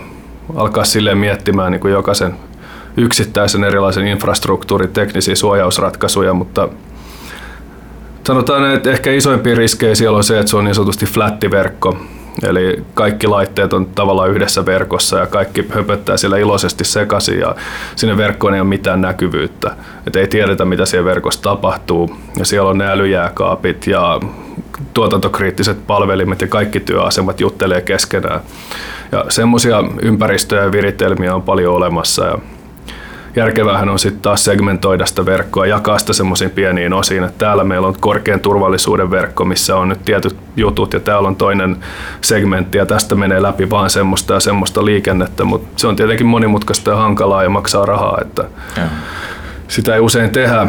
[0.55, 2.33] alkaa silleen miettimään niin kuin jokaisen
[2.97, 6.69] yksittäisen erilaisen infrastruktuurin teknisiä suojausratkaisuja, mutta
[8.27, 11.97] sanotaan, että ehkä isoimpia riskejä siellä on se, että se on niin sanotusti flättiverkko,
[12.43, 17.55] Eli kaikki laitteet on tavallaan yhdessä verkossa ja kaikki höpöttää siellä iloisesti sekaisin ja
[17.95, 19.75] sinne verkkoon ei ole mitään näkyvyyttä.
[20.07, 22.17] Et ei tiedetä, mitä siellä verkossa tapahtuu.
[22.39, 24.19] Ja siellä on ne älyjääkaapit ja
[24.93, 28.41] tuotantokriittiset palvelimet ja kaikki työasemat juttelee keskenään.
[29.11, 32.25] Ja semmoisia ympäristöjä ja viritelmiä on paljon olemassa.
[32.25, 32.37] Ja
[33.37, 37.87] järkevähän on sitten taas segmentoida sitä verkkoa, jakaa sitä semmoisiin pieniin osiin, että täällä meillä
[37.87, 41.77] on korkean turvallisuuden verkko, missä on nyt tietyt jutut ja täällä on toinen
[42.21, 46.91] segmentti ja tästä menee läpi vaan semmoista ja semmoista liikennettä, mutta se on tietenkin monimutkaista
[46.91, 48.43] ja hankalaa ja maksaa rahaa, että
[48.77, 48.83] ja.
[49.67, 50.67] sitä ei usein tehdä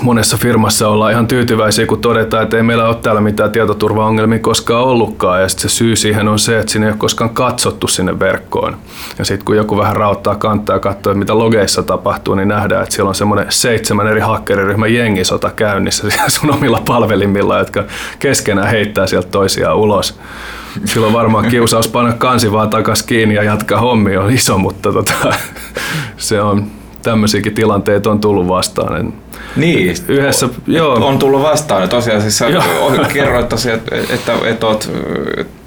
[0.00, 4.84] monessa firmassa ollaan ihan tyytyväisiä, kun todetaan, että ei meillä ole täällä mitään tietoturvaongelmia koskaan
[4.84, 5.42] ollutkaan.
[5.42, 8.76] Ja sitten se syy siihen on se, että sinne ei ole koskaan katsottu sinne verkkoon.
[9.18, 12.94] Ja sitten kun joku vähän rauttaa kantaa ja katsoo, mitä logeissa tapahtuu, niin nähdään, että
[12.94, 17.84] siellä on semmoinen seitsemän eri hakkeriryhmän jengisota käynnissä sun omilla palvelimilla, jotka
[18.18, 20.18] keskenään heittää sieltä toisiaan ulos.
[20.84, 25.12] Silloin varmaan kiusaus panna kansi vaan takas kiinni ja jatkaa hommia on iso, mutta tota,
[26.16, 26.66] se on
[27.02, 28.94] tämmöisiäkin tilanteita on tullut vastaan.
[28.94, 29.21] Niin,
[30.08, 31.06] yhdessä, joo.
[31.06, 31.88] on tullut vastaan.
[31.88, 32.46] Tosiasiassa
[33.12, 34.90] kerroit tosiaan, että, että, että olet,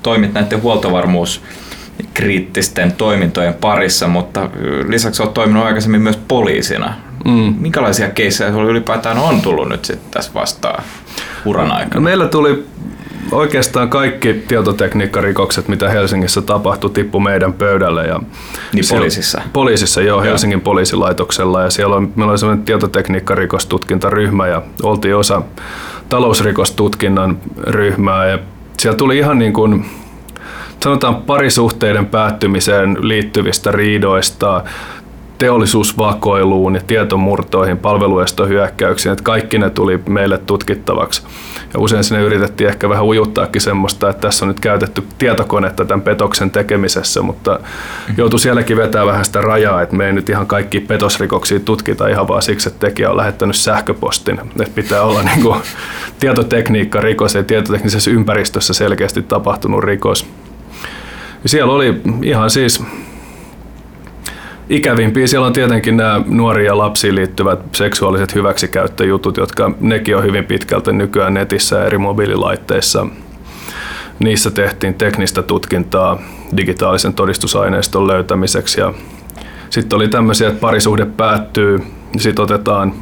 [0.04, 1.42] toimit näiden huoltovarmuus
[2.14, 4.50] kriittisten toimintojen parissa, mutta
[4.88, 6.94] lisäksi olet toiminut aikaisemmin myös poliisina.
[7.26, 7.56] Mm.
[7.60, 10.84] Minkälaisia keissejä sinulla ylipäätään on tullut nyt sitten tässä vastaan
[11.46, 12.02] uran aikana?
[12.02, 12.66] Meillä tuli
[13.32, 18.08] oikeastaan kaikki tietotekniikkarikokset, mitä Helsingissä tapahtui, tippu meidän pöydälle.
[18.08, 18.20] Ja
[18.74, 19.42] niin poliisissa?
[19.54, 21.62] Poliisissa, joo, Helsingin poliisilaitoksella.
[21.62, 25.42] Ja siellä on, meillä oli sellainen tietotekniikkarikostutkintaryhmä ja oltiin osa
[26.10, 28.28] talousrikostutkinnan ryhmää.
[28.28, 28.40] Ja
[28.78, 29.86] siellä tuli ihan niin kuin,
[30.84, 34.64] sanotaan parisuhteiden päättymiseen liittyvistä riidoista,
[35.38, 41.24] teollisuusvakoiluun ja tietomurtoihin, palveluestohyökkäyksiin, että kaikki ne tuli meille tutkittavaksi.
[41.74, 46.02] Ja usein sinne yritettiin ehkä vähän ujuttaakin semmoista, että tässä on nyt käytetty tietokonetta tämän
[46.02, 47.60] petoksen tekemisessä, mutta
[48.18, 52.28] joutui sielläkin vetää vähän sitä rajaa, että me ei nyt ihan kaikki petosrikoksia tutkita ihan
[52.28, 54.40] vaan siksi, että tekijä on lähettänyt sähköpostin.
[54.40, 55.62] Että pitää olla niin kuin
[56.20, 60.28] tietotekniikka rikos ja tietoteknisessä ympäristössä selkeästi tapahtunut rikos.
[61.44, 62.84] Ja siellä oli ihan siis
[64.70, 65.28] ikävimpiä.
[65.28, 70.94] Siellä on tietenkin nämä nuoria ja lapsiin liittyvät seksuaaliset hyväksikäyttöjutut, jotka nekin on hyvin pitkälti
[70.94, 73.08] nykyään netissä ja eri mobiililaitteissa.
[74.20, 76.22] Niissä tehtiin teknistä tutkintaa
[76.58, 78.82] digitaalisen todistusaineiston löytämiseksi.
[78.82, 78.94] Ja
[79.70, 81.84] sitten oli tämmöisiä, että parisuhde päättyy,
[82.18, 82.94] sitten otetaan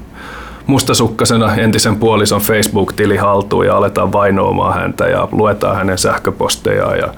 [0.67, 7.13] mustasukkasena entisen puolison Facebook-tili haltuun ja aletaan vainoamaan häntä ja luetaan hänen sähköpostejaan ja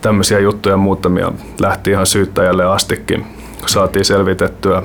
[0.00, 4.82] tämmöisiä juttuja muutamia lähti ihan syyttäjälle astikin saatiin selvitettyä.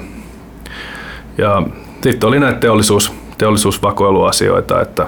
[1.37, 1.63] Ja
[2.01, 5.07] sitten oli näitä teollisuus, teollisuusvakoiluasioita, että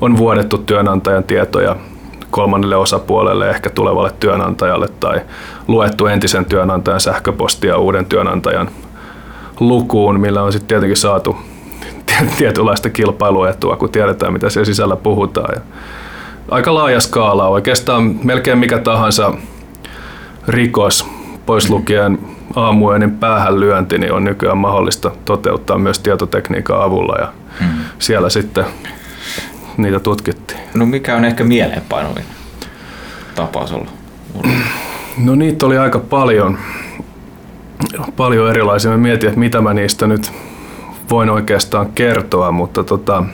[0.00, 1.76] on vuodettu työnantajan tietoja
[2.30, 5.20] kolmannelle osapuolelle, ehkä tulevalle työnantajalle, tai
[5.68, 8.70] luettu entisen työnantajan sähköpostia uuden työnantajan
[9.60, 11.36] lukuun, millä on sitten tietenkin saatu
[12.38, 15.54] tietynlaista kilpailuetua, kun tiedetään, mitä siellä sisällä puhutaan.
[15.54, 15.60] Ja
[16.50, 19.32] aika laaja skaala, oikeastaan melkein mikä tahansa
[20.48, 21.06] rikos,
[21.46, 22.18] pois lukien
[22.56, 27.68] aamuöinen päähän lyönti niin on nykyään mahdollista toteuttaa myös tietotekniikan avulla ja hmm.
[27.98, 28.64] siellä sitten
[29.76, 30.60] niitä tutkittiin.
[30.74, 32.24] No mikä on ehkä mieleenpainuvin
[33.34, 33.94] tapaus ollut?
[35.18, 36.58] No niitä oli aika paljon,
[38.16, 38.90] paljon erilaisia.
[38.90, 40.32] Mä mietin, että mitä mä niistä nyt
[41.10, 43.24] voin oikeastaan kertoa, mutta tota,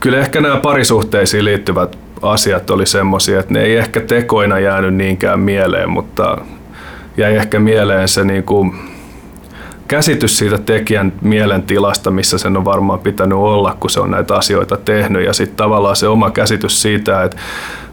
[0.00, 5.40] kyllä ehkä nämä parisuhteisiin liittyvät asiat oli semmoisia, että ne ei ehkä tekoina jäänyt niinkään
[5.40, 6.38] mieleen, mutta
[7.16, 8.74] jäi ehkä mieleen se niin kuin
[9.88, 14.76] käsitys siitä tekijän mielentilasta, missä sen on varmaan pitänyt olla, kun se on näitä asioita
[14.76, 15.24] tehnyt.
[15.24, 17.36] Ja sitten tavallaan se oma käsitys siitä, että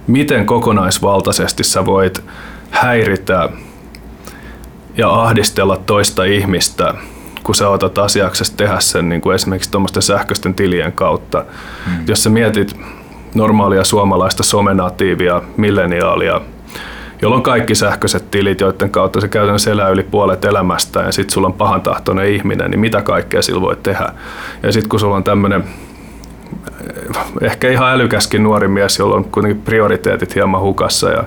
[0.08, 2.24] miten kokonaisvaltaisesti sä voit
[2.72, 3.50] häiritä
[4.98, 6.94] ja ahdistella toista ihmistä,
[7.44, 11.46] kun sä otat asiaksesi tehdä sen niin kuin esimerkiksi tuommoisten sähköisten tilien kautta.
[11.86, 12.06] Hmm.
[12.08, 12.76] Jos sä mietit
[13.36, 16.42] normaalia suomalaista somenatiivia, milleniaalia,
[17.22, 21.34] jolla on kaikki sähköiset tilit, joiden kautta se käytännössä elää yli puolet elämästä ja sitten
[21.34, 24.10] sulla on pahantahtoinen ihminen, niin mitä kaikkea sillä voi tehdä.
[24.64, 29.62] Ja sitten kun sulla on tämmöinen eh, ehkä ihan älykäskin nuori mies, jolla on kuitenkin
[29.62, 31.24] prioriteetit hieman hukassa ja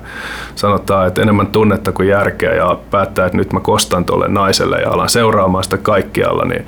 [0.54, 4.90] sanotaan, että enemmän tunnetta kuin järkeä ja päättää, että nyt mä kostan tuolle naiselle ja
[4.90, 6.66] alan seuraamaan sitä kaikkialla, niin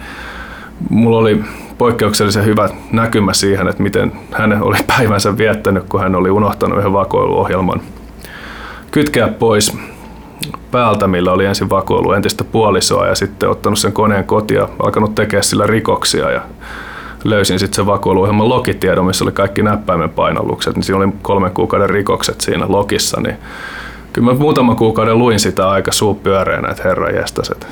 [0.91, 1.45] mulla oli
[1.79, 6.93] poikkeuksellisen hyvä näkymä siihen, että miten hän oli päivänsä viettänyt, kun hän oli unohtanut yhden
[6.93, 7.81] vakoiluohjelman
[8.91, 9.79] kytkeä pois.
[10.71, 15.45] päältä, millä oli ensin vakoillut entistä puolisoa ja sitten ottanut sen koneen kotia alkanut tekemään
[15.45, 16.31] sillä rikoksia.
[16.31, 16.41] Ja
[17.25, 21.91] löysin sitten sen vakoiluohjelman lokitiedon, missä oli kaikki näppäimen painallukset, niin siinä oli kolmen kuukauden
[21.91, 23.37] rikokset siinä lokissa, niin
[24.13, 27.67] kyllä mä muutaman kuukauden luin sitä aika suupyöreänä, että herra jästäs, että,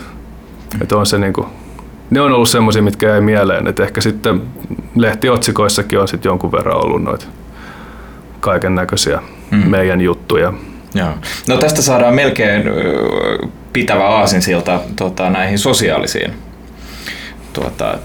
[0.83, 1.47] että on se niinku,
[2.11, 4.43] ne on ollut semmoisia, mitkä jäi mieleen, että ehkä sitten
[4.95, 7.27] lehtiotsikoissakin on sitten jonkun verran ollut noita
[8.41, 9.71] kaiken näköisiä mm.
[9.71, 10.53] meidän juttuja.
[10.95, 11.15] Joo.
[11.49, 12.63] No tästä saadaan melkein
[13.73, 16.33] pitävä aasinsilta tota, näihin sosiaalisiin
[17.53, 17.99] tuota,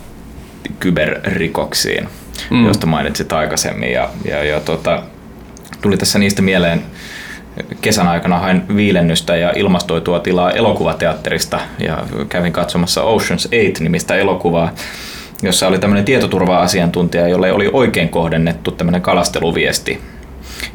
[0.79, 2.07] kyberrikoksiin,
[2.49, 2.67] mm.
[2.67, 3.91] josta mainitsit aikaisemmin.
[3.91, 5.03] Ja, ja, ja tota,
[5.81, 6.81] tuli tässä niistä mieleen,
[7.81, 14.71] kesän aikana hain viilennystä ja ilmastoitua tilaa elokuvateatterista ja kävin katsomassa Ocean's 8-nimistä elokuvaa,
[15.43, 20.01] jossa oli tämmöinen tietoturva-asiantuntija, jolle oli oikein kohdennettu tämmöinen kalasteluviesti.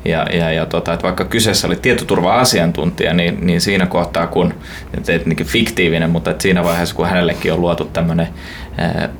[0.04, 4.54] Ja, ja, ja tota, että vaikka kyseessä oli tietoturva-asiantuntija, niin, niin siinä kohtaa, kun,
[4.94, 5.12] että
[5.44, 8.28] fiktiivinen, mutta että siinä vaiheessa, kun hänellekin on luotu tämmöinen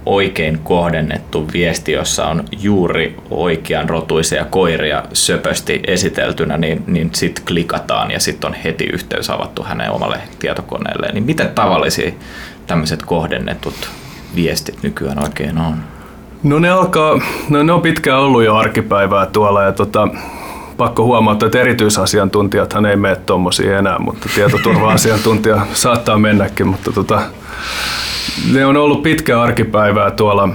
[0.07, 8.11] oikein kohdennettu viesti, jossa on juuri oikean rotuisia koiria söpösti esiteltynä, niin, niin sitten klikataan
[8.11, 11.14] ja sitten on heti yhteys avattu hänen omalle tietokoneelleen.
[11.14, 12.12] Niin miten tavallisia
[12.66, 13.90] tämmöiset kohdennetut
[14.35, 15.75] viestit nykyään oikein on?
[16.42, 20.09] No ne alkaa, no ne on pitkään ollut jo arkipäivää tuolla ja tota,
[20.76, 27.22] pakko huomauttaa, että erityisasiantuntijathan ei mene tuommoisia enää, mutta tietoturva-asiantuntija saattaa mennäkin, mutta tota,
[28.52, 30.48] ne on ollut pitkä arkipäivää tuolla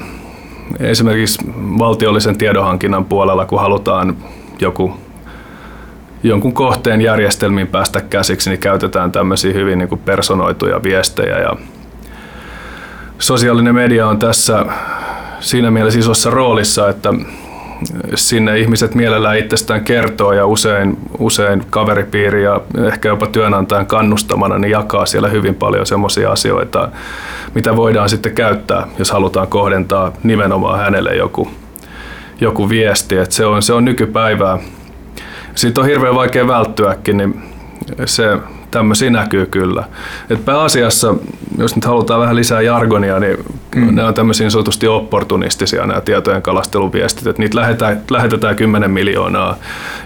[0.80, 4.18] esimerkiksi valtiollisen tiedonhankinnan puolella, kun halutaan
[4.60, 4.94] joku
[6.24, 11.40] jonkun kohteen järjestelmiin päästä käsiksi, niin käytetään tämmöisiä hyvin niin kuin personoituja viestejä.
[11.40, 11.56] Ja
[13.20, 14.66] sosiaalinen media on tässä
[15.40, 17.14] siinä mielessä isossa roolissa, että
[18.16, 24.72] sinne ihmiset mielellään itsestään kertoo ja usein, usein kaveripiiri ja ehkä jopa työnantajan kannustamana niin
[24.72, 26.90] jakaa siellä hyvin paljon semmoisia asioita,
[27.56, 31.52] mitä voidaan sitten käyttää, jos halutaan kohdentaa nimenomaan hänelle joku,
[32.42, 33.18] joku viesti.
[33.18, 34.60] Et se, on, se on nykypäivää.
[35.56, 37.42] Siitä on hirveän vaikea välttyäkin, niin
[38.06, 38.38] se
[38.72, 39.84] tämmöisiä näkyy kyllä.
[40.30, 41.16] Et pääasiassa,
[41.58, 43.38] jos nyt halutaan vähän lisää jargonia, niin
[43.76, 43.96] mm.
[43.96, 49.56] ne on tämmöisiä niin sanotusti opportunistisia nämä tietojen kalasteluviestit, että niitä lähetetään, lähetetään 10 miljoonaa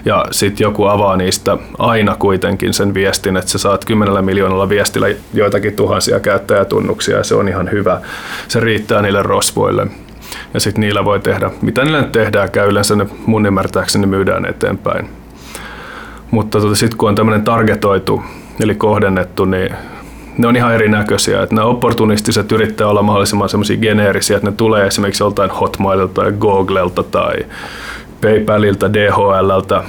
[0.04, 5.06] ja sitten joku avaa niistä aina kuitenkin sen viestin, että sä saat 10 miljoonalla viestillä
[5.34, 8.00] joitakin tuhansia käyttäjätunnuksia ja se on ihan hyvä.
[8.48, 9.86] Se riittää niille rosvoille
[10.54, 14.46] ja sitten niillä voi tehdä, mitä niillä nyt tehdään, käy yleensä ne mun ymmärtääkseni myydään
[14.46, 15.08] eteenpäin.
[16.30, 18.22] Mutta tota, sitten kun on tämmöinen targetoitu
[18.60, 19.74] eli kohdennettu, niin
[20.38, 21.42] ne on ihan erinäköisiä.
[21.42, 26.32] Että nämä opportunistiset yrittää olla mahdollisimman semmoisia geneerisiä, että ne tulee esimerkiksi joltain Hotmaililta tai
[26.32, 27.34] Googlelta tai
[28.20, 29.84] PayPalilta, DHLltä.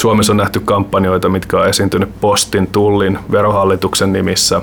[0.00, 4.62] Suomessa on nähty kampanjoita, mitkä on esiintynyt postin, tullin, verohallituksen nimissä.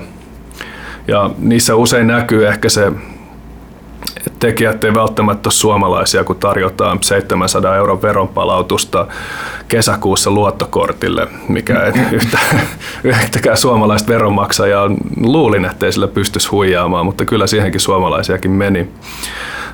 [1.08, 2.92] Ja niissä usein näkyy ehkä se
[4.38, 9.06] tekijät ei välttämättä ole suomalaisia, kun tarjotaan 700 euron veronpalautusta
[9.68, 12.38] kesäkuussa luottokortille, mikä ei yhtä,
[13.04, 18.88] yhtäkään suomalaista veronmaksajaa luulin, ettei sillä pystyisi huijaamaan, mutta kyllä siihenkin suomalaisiakin meni.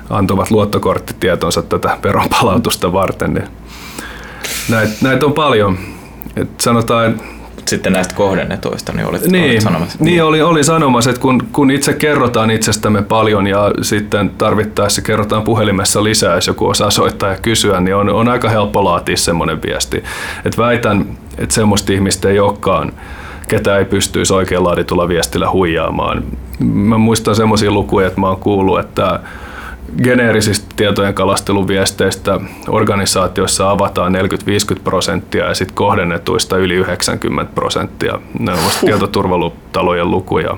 [0.09, 3.33] Antoivat luottokorttitietonsa tätä veronpalautusta varten.
[3.33, 3.47] Niin
[4.69, 5.77] näitä, näitä on paljon.
[6.35, 7.21] Et sanotaan,
[7.67, 9.97] sitten näistä kohdennetuista, niin olit, niin, olit sanomassa.
[10.01, 15.43] Niin, oli, oli sanomassa, että kun, kun itse kerrotaan itsestämme paljon ja sitten tarvittaessa kerrotaan
[15.43, 19.61] puhelimessa lisää, jos joku osaa soittaa ja kysyä, niin on, on aika helppo laatia semmoinen
[19.61, 20.03] viesti.
[20.45, 21.05] Et väitän,
[21.37, 22.93] että semmoista ihmistä ei olekaan,
[23.47, 26.23] ketä ei pystyisi oikein laaditulla viestillä huijaamaan.
[26.59, 29.19] Mä muistan semmoisia lukuja, että mä oon kuullut, että
[30.03, 38.19] geneerisistä tietojen kalasteluviesteistä organisaatioissa avataan 40-50 prosenttia ja sitten kohdennetuista yli 90 prosenttia.
[38.39, 40.57] Ne ovat tietoturvalutalojen lukuja.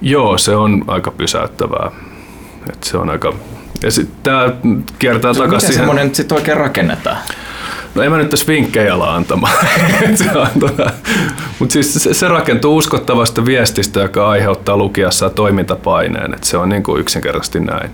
[0.00, 1.90] Joo, se on aika pysäyttävää.
[2.70, 3.32] Et se on aika...
[3.82, 4.52] Ja sitten tämä
[4.98, 5.84] kiertää takaisin siihen...
[5.84, 7.16] Miten semmoinen sitten oikein rakennetaan?
[7.96, 9.54] No en mä nyt tässä vinkkejä ala antamaan.
[10.60, 10.90] Tota-
[11.58, 16.34] Mutta siis se, se, rakentuu uskottavasta viestistä, joka aiheuttaa lukijassa toimintapaineen.
[16.34, 17.90] Et se on niin kuin yksinkertaisesti näin.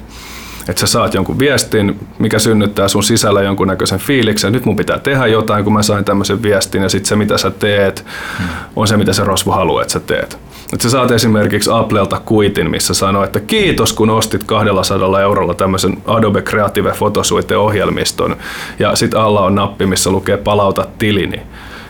[0.69, 4.53] Että sä saat jonkun viestin, mikä synnyttää sun sisällä jonkunnäköisen fiiliksen.
[4.53, 6.83] Nyt mun pitää tehdä jotain, kun mä sain tämmöisen viestin.
[6.83, 8.05] Ja sitten se, mitä sä teet,
[8.39, 8.49] hmm.
[8.77, 10.39] on se, mitä se rosvo haluaa, että sä teet.
[10.73, 15.97] Että sä saat esimerkiksi Applelta kuitin, missä sanoo, että kiitos kun ostit 200 eurolla tämmöisen
[16.07, 18.37] Adobe Creative Photosuite-ohjelmiston
[18.79, 21.43] ja sitten alla on nappi, missä lukee palauta tilini.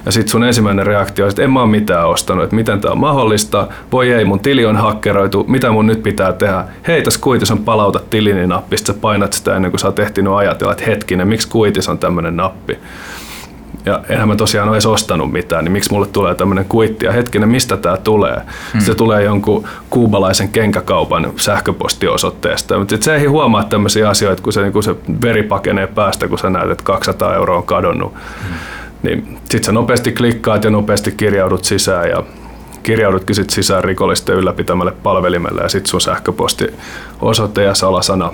[0.06, 2.92] Ja sitten sun ensimmäinen reaktio on, että en mä ole mitään ostanut, että miten tämä
[2.92, 6.64] on mahdollista, voi ei, mun tili on hakkeroitu, mitä mun nyt pitää tehdä.
[6.86, 10.32] Hei, tässä kuitis on palauta tilini nappista, sä painat sitä ennen kuin sä oot ehtinyt
[10.32, 12.78] ajatella, että hetkinen, miksi kuitis on tämmöinen nappi.
[13.86, 17.12] ja enhän mä tosiaan ole edes ostanut mitään, niin miksi mulle tulee tämmöinen kuitti ja
[17.12, 18.40] hetkinen, mistä tämä tulee?
[18.72, 18.80] Hmm.
[18.80, 22.78] Se tulee jonkun kuubalaisen kenkäkaupan sähköpostiosoitteesta.
[22.78, 26.38] Mutta se ei huomaa tämmöisiä asioita, kun se, niin kun se veri pakenee päästä, kun
[26.38, 28.12] sä näet, että 200 euroa on kadonnut.
[28.12, 28.54] Hmm.
[29.02, 32.22] Niin sit sä nopeasti klikkaat ja nopeasti kirjaudut sisään ja
[32.82, 38.32] kirjaudutkin sit sisään rikollisten ylläpitämälle palvelimelle ja sit sun sähköpostiosoite ja salasana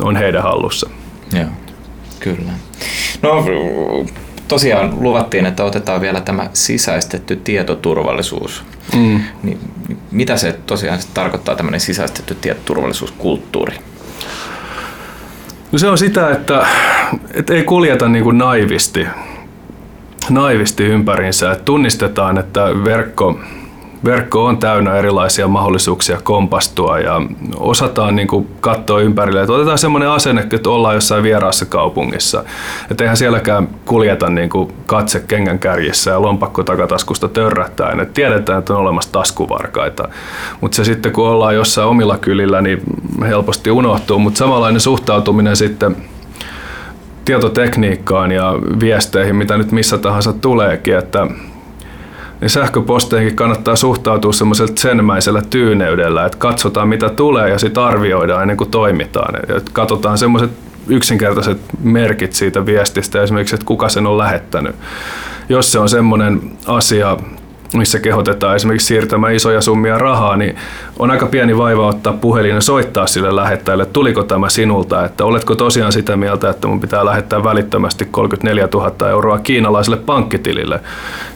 [0.00, 0.90] on heidän hallussa.
[1.32, 1.48] Joo,
[2.20, 2.52] kyllä.
[3.22, 3.44] No
[4.48, 8.64] tosiaan luvattiin, että otetaan vielä tämä sisäistetty tietoturvallisuus.
[8.96, 9.20] Mm.
[9.42, 9.58] Niin,
[10.10, 13.76] mitä se tosiaan tarkoittaa tämmöinen sisäistetty tietoturvallisuuskulttuuri?
[15.72, 16.66] No se on sitä, että,
[17.34, 19.06] että ei kuljeta niin kuin naivisti,
[20.30, 21.52] naivisti ympäriinsä.
[21.52, 23.38] Että tunnistetaan, että verkko,
[24.04, 27.20] verkko on täynnä erilaisia mahdollisuuksia kompastua ja
[27.56, 29.40] osataan niin kuin katsoa ympärille.
[29.40, 32.44] Että otetaan semmoinen asenne, että ollaan jossain vieraassa kaupungissa.
[32.90, 38.00] Että eihän sielläkään kuljeta niin kuin katse kengän kärjissä ja lompakko takataskusta törrättäen.
[38.00, 40.08] Että tiedetään, että on olemassa taskuvarkaita.
[40.60, 42.82] Mutta se sitten kun ollaan jossain omilla kylillä, niin
[43.28, 44.18] helposti unohtuu.
[44.18, 45.96] Mutta samanlainen suhtautuminen sitten
[47.24, 51.26] tietotekniikkaan ja viesteihin, mitä nyt missä tahansa tuleekin, että
[52.40, 58.56] niin sähköposteihinkin kannattaa suhtautua semmoisella senmäisellä tyyneydellä, että katsotaan mitä tulee ja sitten arvioidaan ennen
[58.56, 59.56] kuin toimitaan.
[59.56, 60.50] Et katsotaan semmoiset
[60.88, 64.76] yksinkertaiset merkit siitä viestistä, esimerkiksi, että kuka sen on lähettänyt.
[65.48, 67.16] Jos se on semmoinen asia,
[67.74, 70.56] missä kehotetaan esimerkiksi siirtämään isoja summia rahaa, niin
[70.98, 75.24] on aika pieni vaiva ottaa puhelin ja soittaa sille lähettäjälle, että tuliko tämä sinulta, että
[75.24, 80.80] oletko tosiaan sitä mieltä, että mun pitää lähettää välittömästi 34 000 euroa kiinalaiselle pankkitilille.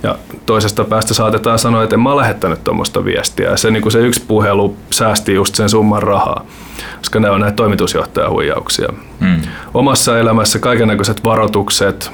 [0.03, 0.15] Ja
[0.47, 3.51] toisesta päästä saatetaan sanoa, että en mä lähettänyt tuommoista viestiä.
[3.51, 6.47] Ja se, niin kuin se yksi puhelu säästi just sen summan rahaa,
[6.99, 8.89] koska ne on näitä toimitusjohtajahuijauksia.
[9.21, 9.43] Hmm.
[9.75, 12.13] Omassa elämässä kaikenlaiset varoitukset,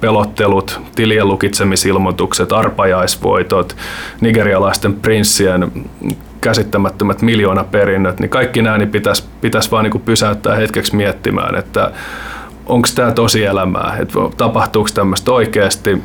[0.00, 3.76] pelottelut, tilien lukitsemisilmoitukset, arpajaisvoitot,
[4.20, 5.72] nigerialaisten prinssien
[6.40, 11.92] käsittämättömät miljoonaperinnöt, niin kaikki nämä niin pitäisi, pitäisi vaan niin pysäyttää hetkeksi miettimään, että
[12.66, 16.02] onko tämä tosielämää, että tapahtuuko tämmöistä oikeasti.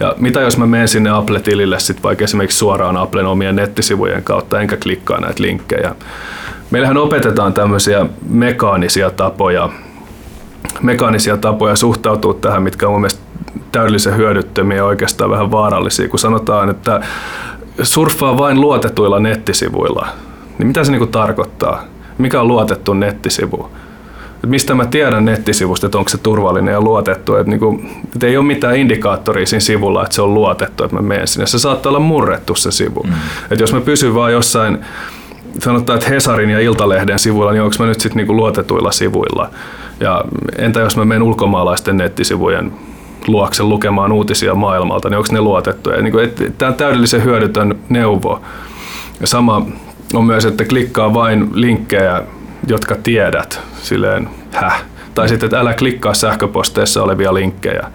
[0.00, 4.60] Ja mitä jos mä menen sinne Apple-tilille sitten vaikka esimerkiksi suoraan Applen omien nettisivujen kautta,
[4.60, 5.94] enkä klikkaa näitä linkkejä.
[6.70, 9.68] Meillähän opetetaan tämmöisiä mekaanisia tapoja
[10.82, 13.20] mekaanisia tapoja suhtautua tähän, mitkä on mun mielestä
[13.72, 17.00] täydellisen hyödyttömiä ja oikeastaan vähän vaarallisia, kun sanotaan, että
[17.82, 20.08] surffaa vain luotetuilla nettisivuilla.
[20.58, 21.84] Niin mitä se niinku tarkoittaa?
[22.18, 23.70] Mikä on luotettu nettisivu?
[24.44, 27.34] Et mistä mä tiedän nettisivusta, että onko se turvallinen ja luotettu.
[27.34, 27.80] Että niinku,
[28.16, 31.46] et ei ole mitään indikaattoria siinä sivulla, että se on luotettu, että mä menen sinne.
[31.46, 33.02] Se saattaa olla murrettu se sivu.
[33.02, 33.12] Mm.
[33.50, 34.78] Et jos mä pysyn vaan jossain,
[35.58, 39.50] sanotaan, että Hesarin ja Iltalehden sivuilla, niin onko mä nyt sitten niinku luotetuilla sivuilla?
[40.00, 40.24] Ja
[40.58, 42.72] entä jos mä menen ulkomaalaisten nettisivujen
[43.26, 46.02] luokse lukemaan uutisia maailmalta, niin onko ne luotettuja?
[46.02, 46.14] Niin
[46.58, 48.40] tämä on täydellisen hyödytön neuvo.
[49.20, 49.66] Ja sama
[50.14, 52.22] on myös, että klikkaa vain linkkejä,
[52.66, 54.82] jotka tiedät, silleen häh.
[55.14, 57.90] Tai sitten, että älä klikkaa sähköposteissa olevia linkkejä.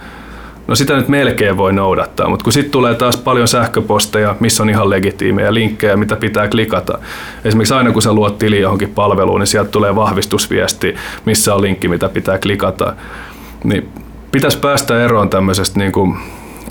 [0.72, 4.70] No sitä nyt melkein voi noudattaa, mutta kun sitten tulee taas paljon sähköposteja, missä on
[4.70, 7.00] ihan legitiimejä linkkejä, mitä pitää klikata.
[7.46, 11.88] Esimerkiksi aina kun sä luot tili johonkin palveluun, niin sieltä tulee vahvistusviesti, missä on linkki,
[11.88, 12.94] mitä pitää klikata.
[13.64, 13.90] Niin
[14.32, 16.18] pitäisi päästä eroon tämmöisestä niin kuin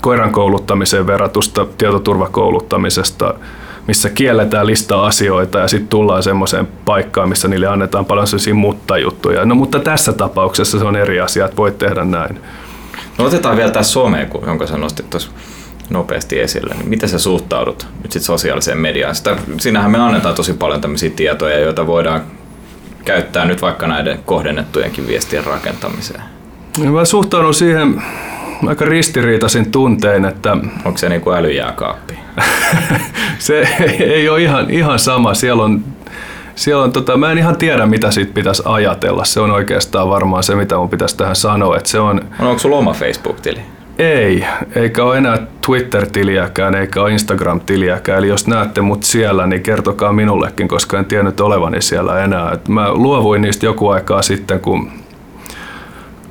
[0.01, 3.33] koiran kouluttamiseen verratusta tietoturvakouluttamisesta,
[3.87, 9.45] missä kielletään listaa asioita ja sitten tullaan semmoiseen paikkaan, missä niille annetaan paljon sellaisia mutta-juttuja.
[9.45, 12.39] No mutta tässä tapauksessa se on eri asia, että voit tehdä näin.
[13.17, 15.31] No otetaan vielä tämä some, jonka sä nostit tuossa
[15.89, 16.73] nopeasti esille.
[16.75, 19.15] Niin miten sä suhtaudut nyt sit sosiaaliseen mediaan?
[19.15, 22.21] Sitä, siinähän me annetaan tosi paljon tämmöisiä tietoja, joita voidaan
[23.05, 26.21] käyttää nyt vaikka näiden kohdennettujenkin viestien rakentamiseen.
[26.77, 28.01] No mä suhtaudun siihen
[28.67, 30.57] aika ristiriitaisin tuntein, että...
[30.85, 32.13] Onko se niin kuin älyjääkaappi?
[33.39, 33.67] se
[33.99, 35.33] ei ole ihan, ihan sama.
[35.33, 35.83] Siellä on
[36.55, 39.25] siellä on, tota, mä en ihan tiedä, mitä siitä pitäisi ajatella.
[39.25, 41.77] Se on oikeastaan varmaan se, mitä mun pitäisi tähän sanoa.
[41.77, 43.59] Että se on, onko sulla oma Facebook-tili?
[43.99, 44.45] Ei,
[44.75, 48.17] eikä ole enää Twitter-tiliäkään, eikä ole Instagram-tiliäkään.
[48.17, 52.51] Eli jos näette mut siellä, niin kertokaa minullekin, koska en tiennyt olevani siellä enää.
[52.51, 54.91] Et mä luovuin niistä joku aikaa sitten, kun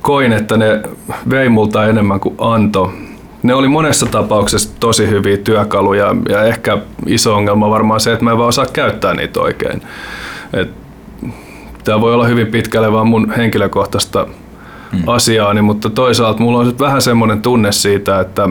[0.01, 0.81] koin, että ne
[1.29, 2.93] vei multa enemmän kuin anto.
[3.43, 8.31] Ne oli monessa tapauksessa tosi hyviä työkaluja ja ehkä iso ongelma varmaan se, että mä
[8.31, 9.81] en vaan osaa käyttää niitä oikein.
[11.83, 14.27] Tämä voi olla hyvin pitkälle vaan mun henkilökohtaista
[14.91, 15.03] hmm.
[15.07, 18.49] asiaani, mutta toisaalta mulla on vähän semmoinen tunne siitä, että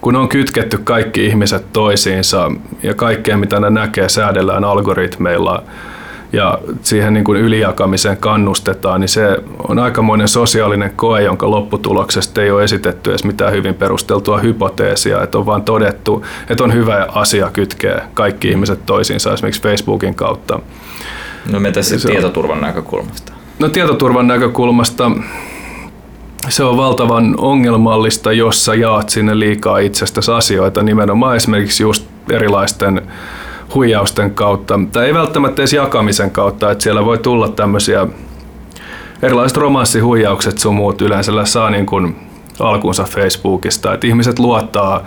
[0.00, 2.50] kun on kytketty kaikki ihmiset toisiinsa
[2.82, 5.62] ja kaikkea mitä ne näkee säädellään algoritmeilla,
[6.32, 12.50] ja siihen niin kuin ylijakamiseen kannustetaan, niin se on aikamoinen sosiaalinen koe, jonka lopputuloksesta ei
[12.50, 17.50] ole esitetty edes mitään hyvin perusteltua hypoteesia, että on vaan todettu, että on hyvä asia
[17.52, 20.60] kytkeä kaikki ihmiset toisiinsa esimerkiksi Facebookin kautta.
[21.52, 23.32] No mitä se, se tietoturvan näkökulmasta?
[23.58, 25.10] No tietoturvan näkökulmasta
[26.48, 33.02] se on valtavan ongelmallista, jos sä jaat sinne liikaa itsestäsi asioita, nimenomaan esimerkiksi just erilaisten
[33.74, 38.06] huijausten kautta, tai ei välttämättä edes jakamisen kautta, että siellä voi tulla tämmöisiä
[39.22, 42.16] erilaiset romanssihuijaukset sun muut yleensä saa niin kuin
[42.60, 45.04] alkunsa Facebookista, että ihmiset luottaa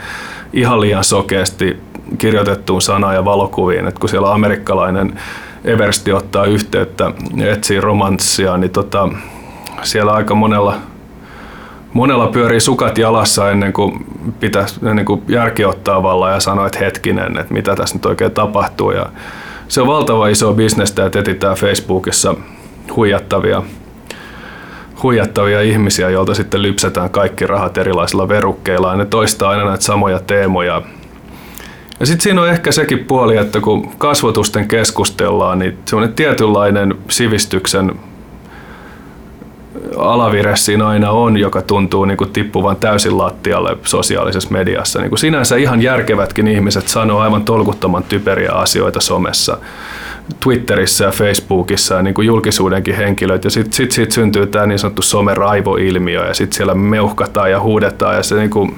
[0.54, 1.78] ihan liian sokeasti
[2.18, 5.20] kirjoitettuun sanaan ja valokuviin, että kun siellä amerikkalainen
[5.66, 9.10] Eversti ottaa yhteyttä ja etsii romanssia, niin tota,
[9.84, 10.76] siellä aika monella
[11.94, 14.06] monella pyörii sukat jalassa ennen kuin,
[14.40, 18.32] pitäisi, ennen kuin järki ottaa vallan ja sanoo, että hetkinen, että mitä tässä nyt oikein
[18.32, 18.92] tapahtuu.
[18.92, 19.06] Ja
[19.68, 22.36] se on valtava iso bisnestä, että etsitään Facebookissa
[22.96, 23.64] huijattavia,
[25.04, 28.92] huijattavia ihmisiä, joilta sitten lypsetään kaikki rahat erilaisilla verukkeilla.
[28.92, 30.82] Ja ne toistaa aina näitä samoja teemoja.
[32.00, 37.92] Ja sitten siinä on ehkä sekin puoli, että kun kasvotusten keskustellaan, niin semmoinen tietynlainen sivistyksen
[39.98, 45.00] alavire siinä aina on, joka tuntuu niin kuin tippuvan täysin lattialle sosiaalisessa mediassa.
[45.00, 49.58] Niin kuin sinänsä ihan järkevätkin ihmiset sanoo aivan tolkuttoman typeriä asioita somessa.
[50.40, 53.44] Twitterissä ja Facebookissa ja niin kuin julkisuudenkin henkilöt.
[53.44, 58.16] Ja sitten sit siitä syntyy tämä niin sanottu someraivoilmiö ja sitten siellä meuhkataan ja huudetaan
[58.16, 58.78] ja se niin kuin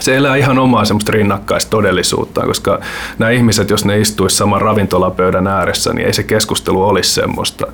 [0.00, 2.80] se elää ihan omaa semmoista rinnakkaista todellisuutta, koska
[3.18, 7.66] nämä ihmiset, jos ne istuisi saman ravintolapöydän ääressä, niin ei se keskustelu olisi semmoista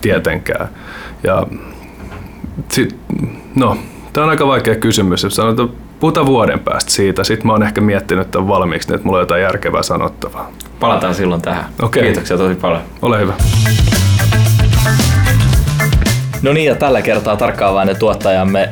[0.00, 0.68] tietenkään.
[1.22, 1.46] Ja
[2.72, 2.96] sit,
[3.54, 3.76] no,
[4.12, 5.26] tämä on aika vaikea kysymys.
[5.28, 9.18] Sanotaan, puhutaan vuoden päästä siitä, sitten mä oon ehkä miettinyt tämän valmiiksi, niin että mulla
[9.18, 10.50] on jotain järkevää sanottavaa.
[10.80, 11.64] Palataan silloin tähän.
[11.82, 12.02] Okay.
[12.02, 12.82] Kiitoksia tosi paljon.
[13.02, 13.32] Ole hyvä.
[16.42, 18.68] No niin, ja tällä kertaa tarkkaavainen tuottajamme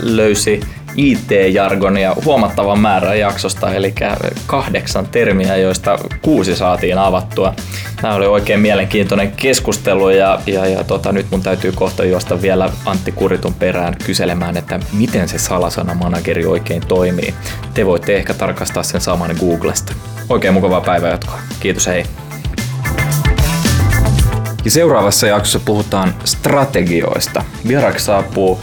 [0.00, 0.60] löysi
[0.96, 3.94] IT-jargonia huomattavan määrän jaksosta, eli
[4.46, 7.54] kahdeksan termiä, joista kuusi saatiin avattua.
[8.00, 12.70] Tämä oli oikein mielenkiintoinen keskustelu ja, ja, ja tota, nyt mun täytyy kohta juosta vielä
[12.86, 17.34] Antti Kuritun perään kyselemään, että miten se salasanamanageri oikein toimii.
[17.74, 19.92] Te voitte ehkä tarkastaa sen saman Googlesta.
[20.28, 21.38] Oikein mukavaa päivänjatkoa.
[21.60, 22.04] Kiitos, hei!
[24.64, 27.44] Ja seuraavassa jaksossa puhutaan strategioista.
[27.68, 28.60] Vieraksi saapuu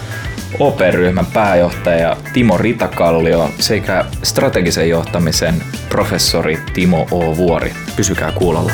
[0.59, 7.37] OP-ryhmän pääjohtaja Timo Ritakallio sekä strategisen johtamisen professori Timo O.
[7.37, 7.73] Vuori.
[7.95, 8.71] Pysykää kuulolla.